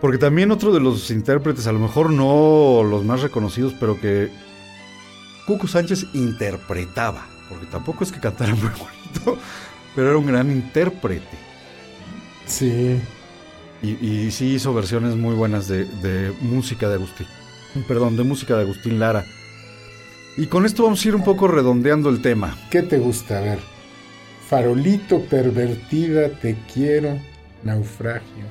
[0.00, 4.30] Porque también otro de los intérpretes, a lo mejor no los más reconocidos, pero que
[5.46, 9.38] Cuco Sánchez interpretaba, porque tampoco es que cantara muy bonito,
[9.94, 11.53] pero era un gran intérprete.
[12.46, 13.00] Sí.
[13.82, 17.26] Y, sí hizo versiones muy buenas de, música de Agustín.
[17.86, 19.24] Perdón, de música de Agustín Lara.
[20.36, 22.56] Y con esto vamos a ir un poco redondeando el tema.
[22.70, 23.38] ¿Qué te gusta?
[23.38, 23.58] A ver.
[24.48, 27.18] Farolito, pervertida, te quiero,
[27.62, 28.44] naufragio.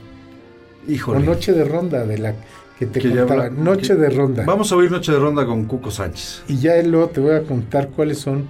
[0.88, 1.20] Híjole.
[1.20, 2.36] O Noche de Ronda, de la
[2.78, 3.50] que te contaba.
[3.50, 4.44] Noche de Ronda.
[4.46, 6.44] Vamos a oír Noche de Ronda con Cuco Sánchez.
[6.48, 8.48] Y ya luego te voy a contar cuáles son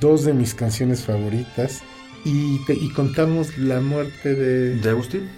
[0.00, 1.82] dos de mis canciones favoritas
[2.24, 4.76] y, y contamos la muerte de...
[4.76, 5.28] ¿De Agustín?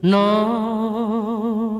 [0.00, 0.67] No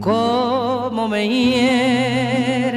[0.00, 2.72] cómo me hieres,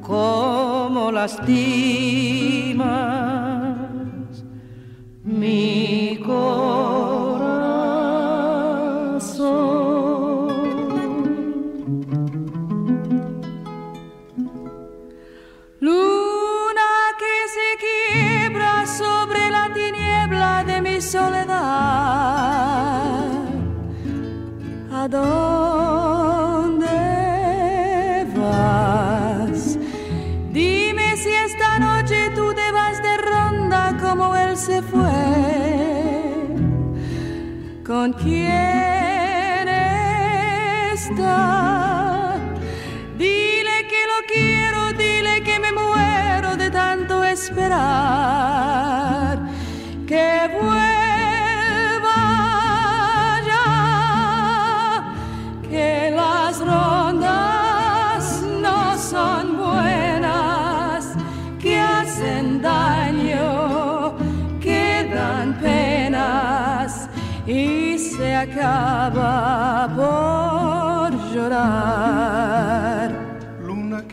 [0.00, 3.19] cómo lastimas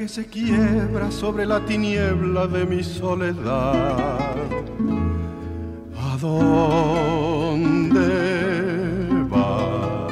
[0.08, 4.36] se quiebra sobre la tiniebla de mi soledad.
[6.00, 8.00] ¿A dónde
[9.30, 10.12] vas?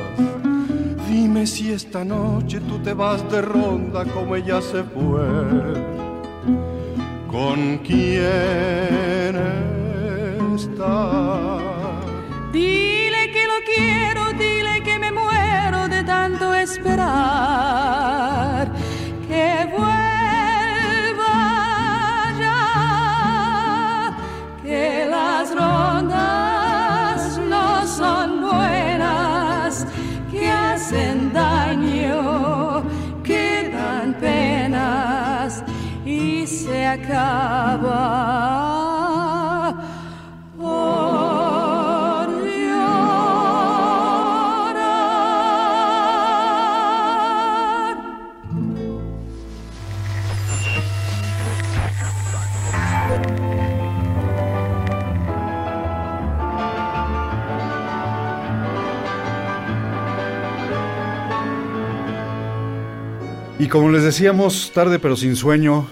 [1.10, 5.24] Dime si esta noche tú te vas de ronda como ella se fue.
[7.32, 9.36] ¿Con quién
[10.56, 11.58] está?
[12.52, 17.56] Dile que lo quiero, dile que me muero de tanto esperar.
[63.58, 65.88] Y como les decíamos, tarde pero sin sueño,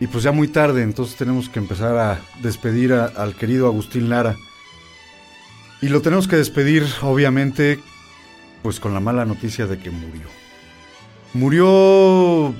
[0.00, 4.36] y pues ya muy tarde, entonces tenemos que empezar a despedir al querido Agustín Lara.
[5.80, 7.78] Y lo tenemos que despedir, obviamente,
[8.62, 10.26] pues con la mala noticia de que murió.
[11.34, 12.54] Murió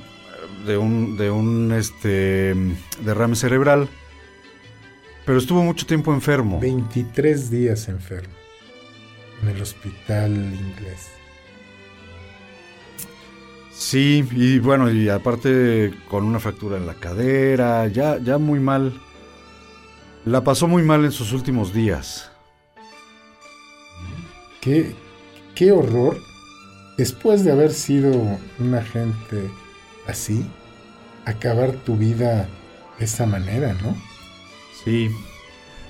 [0.67, 2.55] de un, de un este,
[3.03, 3.89] derrame cerebral,
[5.25, 6.61] pero estuvo mucho tiempo enfermo.
[6.61, 8.35] 23 días enfermo
[9.43, 11.14] en el hospital inglés.
[13.77, 19.01] Sí, y bueno, y aparte con una fractura en la cadera, ya, ya muy mal.
[20.25, 22.31] La pasó muy mal en sus últimos días.
[24.61, 24.95] Qué,
[25.55, 26.19] qué horror.
[26.97, 28.13] Después de haber sido
[28.61, 29.51] una gente
[30.07, 30.47] así,
[31.25, 32.49] acabar tu vida
[32.99, 33.97] de esa manera, ¿no?
[34.85, 35.11] Sí,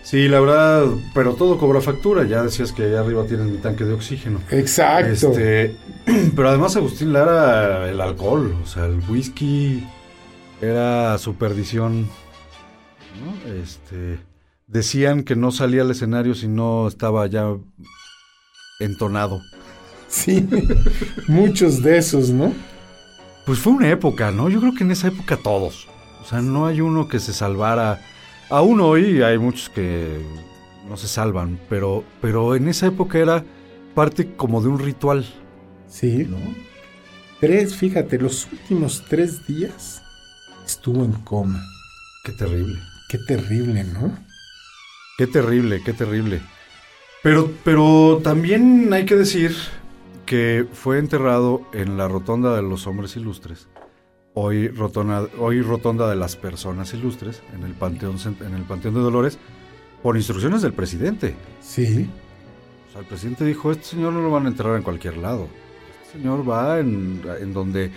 [0.04, 2.24] sí, la verdad, pero todo cobra factura.
[2.24, 4.40] Ya decías que allá arriba tienes mi tanque de oxígeno.
[4.50, 5.32] Exacto.
[5.32, 5.76] Este,
[6.36, 9.84] pero además Agustín Lara, el alcohol, o sea, el whisky
[10.60, 12.08] era su perdición.
[13.22, 13.52] ¿no?
[13.52, 14.20] Este,
[14.66, 17.56] decían que no salía al escenario si no estaba ya
[18.80, 19.40] entonado.
[20.08, 20.48] Sí,
[21.28, 22.52] muchos de esos, ¿no?
[23.46, 24.48] Pues fue una época, ¿no?
[24.48, 25.88] Yo creo que en esa época todos.
[26.22, 28.00] O sea, no hay uno que se salvara.
[28.50, 30.20] Aún hoy hay muchos que
[30.88, 33.44] no se salvan, pero, pero en esa época era
[33.94, 35.24] parte como de un ritual.
[35.88, 36.26] Sí.
[36.28, 36.38] ¿No?
[37.40, 40.02] Tres, fíjate, los últimos tres días
[40.64, 41.62] estuvo en coma.
[42.24, 42.78] Qué terrible.
[43.08, 44.16] Qué terrible, ¿no?
[45.18, 46.40] Qué terrible, qué terrible.
[47.22, 49.54] Pero, pero también hay que decir
[50.26, 53.68] que fue enterrado en la Rotonda de los Hombres Ilustres,
[54.34, 59.00] hoy rotonda, hoy rotonda de las Personas Ilustres, en el Panteón, en el Panteón de
[59.00, 59.38] Dolores,
[60.02, 61.34] por instrucciones del presidente.
[61.60, 62.10] Sí.
[62.88, 65.48] O sea, el presidente dijo, este señor no lo van a enterrar en cualquier lado.
[66.02, 67.90] Este señor va en, en donde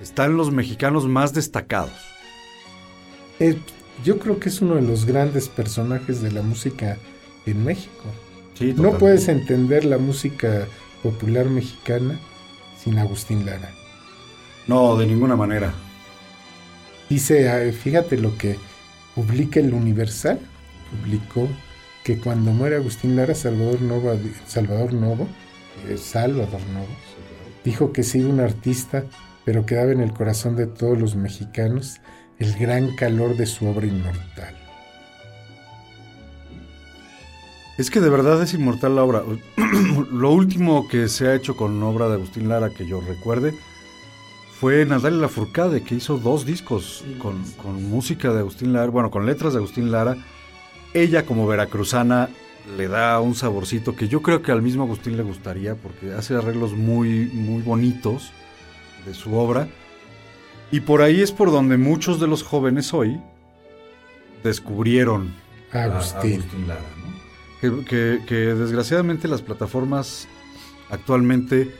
[0.00, 1.92] están los mexicanos más destacados.
[3.40, 3.58] Eh,
[4.04, 6.98] yo creo que es uno de los grandes personajes de la música
[7.46, 8.04] en México.
[8.54, 10.66] Sí, no puedes entender la música
[11.02, 12.18] popular mexicana
[12.78, 13.70] sin Agustín Lara.
[14.66, 15.72] No, de ninguna manera.
[17.08, 18.56] Dice, fíjate lo que
[19.14, 20.40] publica el Universal,
[20.90, 21.48] publicó
[22.02, 24.12] que cuando muere Agustín Lara, Salvador Novo,
[24.46, 25.28] Salvador Novo,
[25.88, 26.88] eh, Salvador Novo,
[27.64, 29.04] dijo que sí un artista,
[29.44, 32.00] pero quedaba en el corazón de todos los mexicanos
[32.38, 34.54] el gran calor de su obra inmortal.
[37.78, 39.22] Es que de verdad es inmortal la obra.
[40.10, 43.54] Lo último que se ha hecho con obra de Agustín Lara que yo recuerde
[44.60, 49.26] fue Natalia Lafourcade, que hizo dos discos con, con música de Agustín Lara, bueno, con
[49.26, 50.16] letras de Agustín Lara.
[50.94, 52.30] Ella como veracruzana
[52.76, 56.34] le da un saborcito que yo creo que al mismo Agustín le gustaría porque hace
[56.34, 58.30] arreglos muy, muy bonitos
[59.04, 59.68] de su obra.
[60.72, 63.20] Y por ahí es por donde muchos de los jóvenes hoy
[64.42, 65.34] descubrieron
[65.72, 66.40] a- a Agustín.
[66.40, 67.06] Agustín Lara, ¿no?
[67.60, 70.26] que, que- que desgraciadamente las plataformas
[70.90, 71.74] actualmente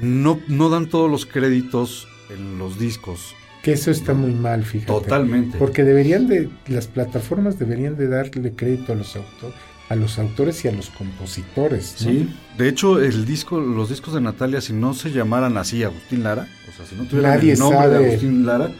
[0.00, 3.34] no, no dan todos los créditos en los discos.
[3.62, 4.92] Que eso está muy mal, fíjate.
[4.92, 5.58] Totalmente.
[5.58, 9.56] Porque deberían de, las plataformas deberían de darle crédito a los autores,
[9.88, 11.96] a los autores y a los compositores.
[12.00, 12.10] ¿no?
[12.10, 12.28] Sí,
[12.58, 16.46] de hecho el disco, los discos de Natalia, si no se llamaran así Agustín Lara,
[16.68, 17.98] o sea, si no tuvieran Nadie el nombre sabe.
[17.98, 18.70] de Agustín Lara,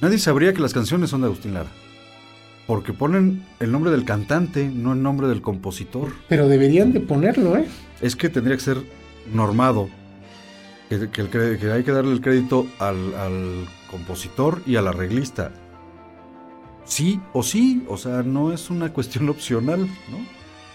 [0.00, 1.68] nadie sabría que las canciones son de Agustín Lara.
[2.66, 6.08] Porque ponen el nombre del cantante, no el nombre del compositor.
[6.28, 7.66] Pero deberían de ponerlo, ¿eh?
[8.00, 8.78] Es que tendría que ser
[9.32, 9.88] normado.
[10.88, 14.86] Que, que el cre- que hay que darle el crédito al, al compositor y al
[14.88, 15.52] arreglista.
[16.84, 20.18] Sí o sí, o sea, no es una cuestión opcional, ¿no?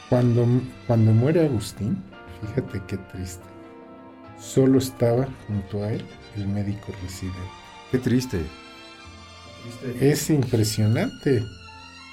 [0.10, 0.46] Cuando,
[0.88, 2.04] cuando muere Agustín,
[2.42, 3.46] fíjate qué triste.
[4.38, 6.06] solo estaba junto a él
[6.36, 7.40] el médico residente.
[7.92, 8.42] Qué triste.
[10.00, 11.42] Es impresionante,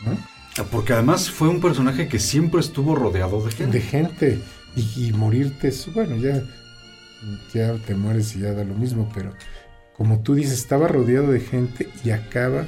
[0.04, 0.64] ¿no?
[0.70, 3.78] Porque además fue un personaje que siempre estuvo rodeado de gente.
[3.78, 4.40] De gente.
[4.76, 6.42] Y, y morirte, bueno, ya,
[7.52, 9.32] ya te mueres y ya da lo mismo, pero
[9.96, 12.66] como tú dices, estaba rodeado de gente y acaba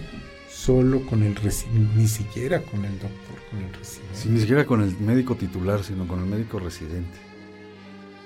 [0.51, 4.29] solo con el reci- ni siquiera con el doctor, con el residente.
[4.29, 7.19] Ni siquiera con el médico titular, sino con el médico residente.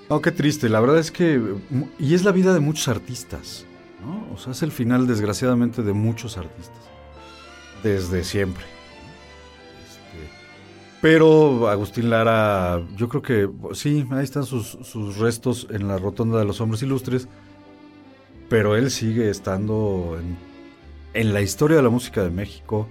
[0.09, 0.69] Oh, qué triste.
[0.69, 1.39] La verdad es que.
[1.71, 3.65] mu- Y es la vida de muchos artistas.
[4.05, 4.27] ¿no?
[4.35, 6.77] O sea, es el final, desgraciadamente, de muchos artistas.
[7.83, 8.65] Desde siempre.
[11.05, 16.39] Pero Agustín Lara, yo creo que sí, ahí están sus, sus restos en la rotonda
[16.39, 17.29] de los hombres ilustres.
[18.49, 20.39] Pero él sigue estando en,
[21.13, 22.89] en la historia de la música de México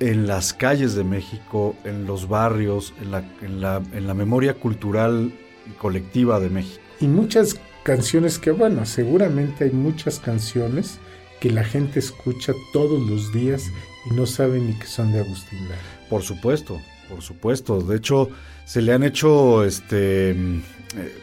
[0.00, 4.54] en las calles de México, en los barrios, en la, en la, en la memoria
[4.54, 5.32] cultural
[5.68, 6.82] y colectiva de México.
[7.00, 10.98] Y muchas canciones que, bueno, seguramente hay muchas canciones
[11.38, 13.70] que la gente escucha todos los días
[14.10, 15.80] y no sabe ni que son de Agustín Lara.
[16.10, 17.80] Por supuesto, por supuesto.
[17.80, 18.30] De hecho,
[18.64, 20.58] se le han hecho este, mm,
[20.96, 21.22] eh,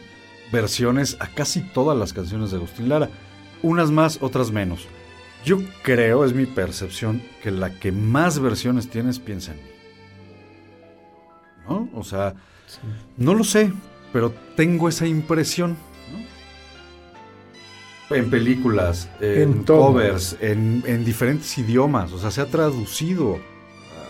[0.50, 3.10] versiones a casi todas las canciones de Agustín Lara.
[3.62, 4.86] Unas más, otras menos.
[5.44, 9.70] Yo creo, es mi percepción, que la que más versiones tiene es Piensa en mí.
[11.68, 11.88] ¿No?
[11.94, 12.34] O sea,
[13.16, 13.72] no lo sé,
[14.12, 15.76] pero tengo esa impresión.
[18.10, 18.16] ¿no?
[18.16, 22.12] En películas, en, covers, en, en diferentes idiomas.
[22.12, 23.38] O sea, se ha traducido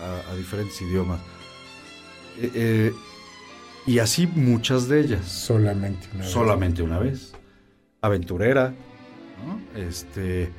[0.01, 1.19] a, a diferentes idiomas.
[2.41, 2.93] Eh, eh,
[3.87, 5.25] y así muchas de ellas.
[5.25, 6.31] Solamente una vez.
[6.31, 7.33] Solamente una vez.
[8.01, 8.73] Aventurera.
[9.45, 9.79] ¿no?
[9.79, 10.49] Este.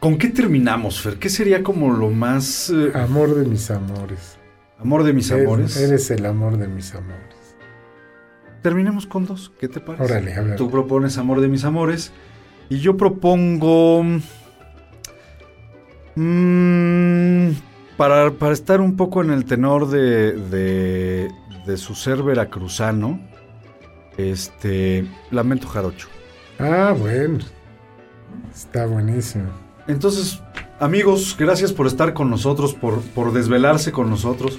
[0.00, 1.16] ¿Con qué terminamos, Fer?
[1.18, 2.70] ¿Qué sería como lo más.
[2.70, 4.38] eh, Amor de mis amores.
[4.78, 5.76] amor de mis Eres- amores?
[5.76, 7.56] Eres el amor de mis amores.
[8.62, 9.52] Terminemos con dos.
[9.60, 10.04] ¿Qué te parece?
[10.04, 10.56] Órale, ver.
[10.56, 12.12] Tú propones amor de mis amores.
[12.68, 14.04] Y yo propongo.
[16.16, 17.48] mm,
[17.96, 21.30] para, para estar un poco en el tenor de, de,
[21.66, 23.20] de su ser veracruzano.
[24.16, 25.06] Este.
[25.30, 26.08] Lamento Jarocho.
[26.58, 27.38] Ah, bueno.
[28.54, 29.44] Está buenísimo.
[29.86, 30.40] Entonces,
[30.80, 34.58] amigos, gracias por estar con nosotros, por, por desvelarse con nosotros.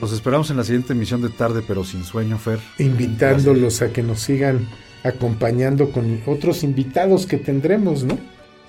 [0.00, 2.58] Los esperamos en la siguiente emisión de Tarde, pero sin sueño, Fer.
[2.78, 4.68] Invitándolos a que nos sigan
[5.04, 8.18] acompañando con otros invitados que tendremos, ¿no?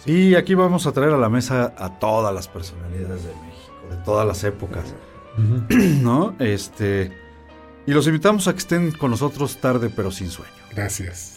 [0.06, 3.57] Sí, aquí vamos a traer a la mesa a todas las personalidades de México,
[3.90, 4.94] de todas las épocas,
[6.02, 6.36] ¿no?
[6.40, 7.12] Este,
[7.86, 10.52] y los invitamos a que estén con nosotros tarde, pero sin sueño.
[10.76, 11.37] Gracias.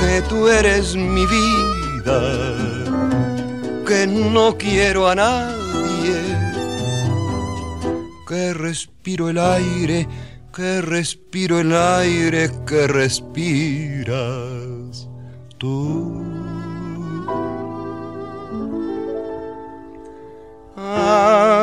[0.00, 2.20] que tú eres mi vida,
[3.86, 6.16] que no quiero a nadie,
[8.28, 10.08] que respiro el aire,
[10.54, 14.08] que respiro el aire que respiras
[15.58, 16.28] tú.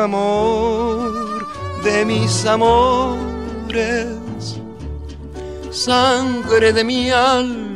[0.06, 1.46] amor
[1.82, 4.16] de mis amores,
[5.70, 7.75] sangre de mi alma.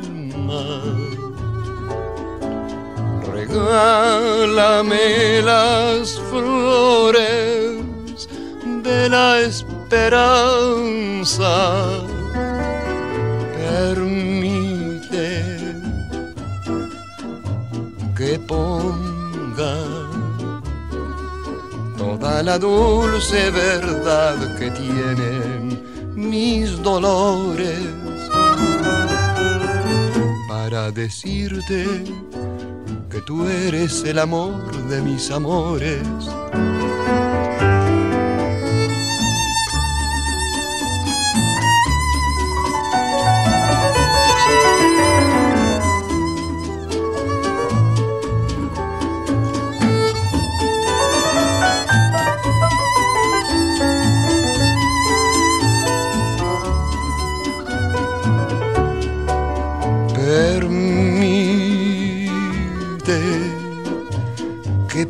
[3.52, 7.82] Regálame las flores
[8.84, 10.28] de la esperanza.
[13.58, 15.32] Permite
[18.16, 19.74] que ponga
[21.98, 25.82] toda la dulce verdad que tienen
[26.14, 27.80] mis dolores
[30.48, 32.04] para decirte
[33.10, 36.00] que tú eres el amor de mis amores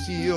[0.00, 0.27] que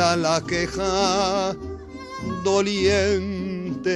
[0.00, 1.54] la queja
[2.42, 3.90] doliente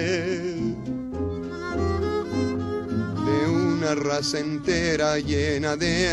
[3.26, 6.12] de una raza entera llena de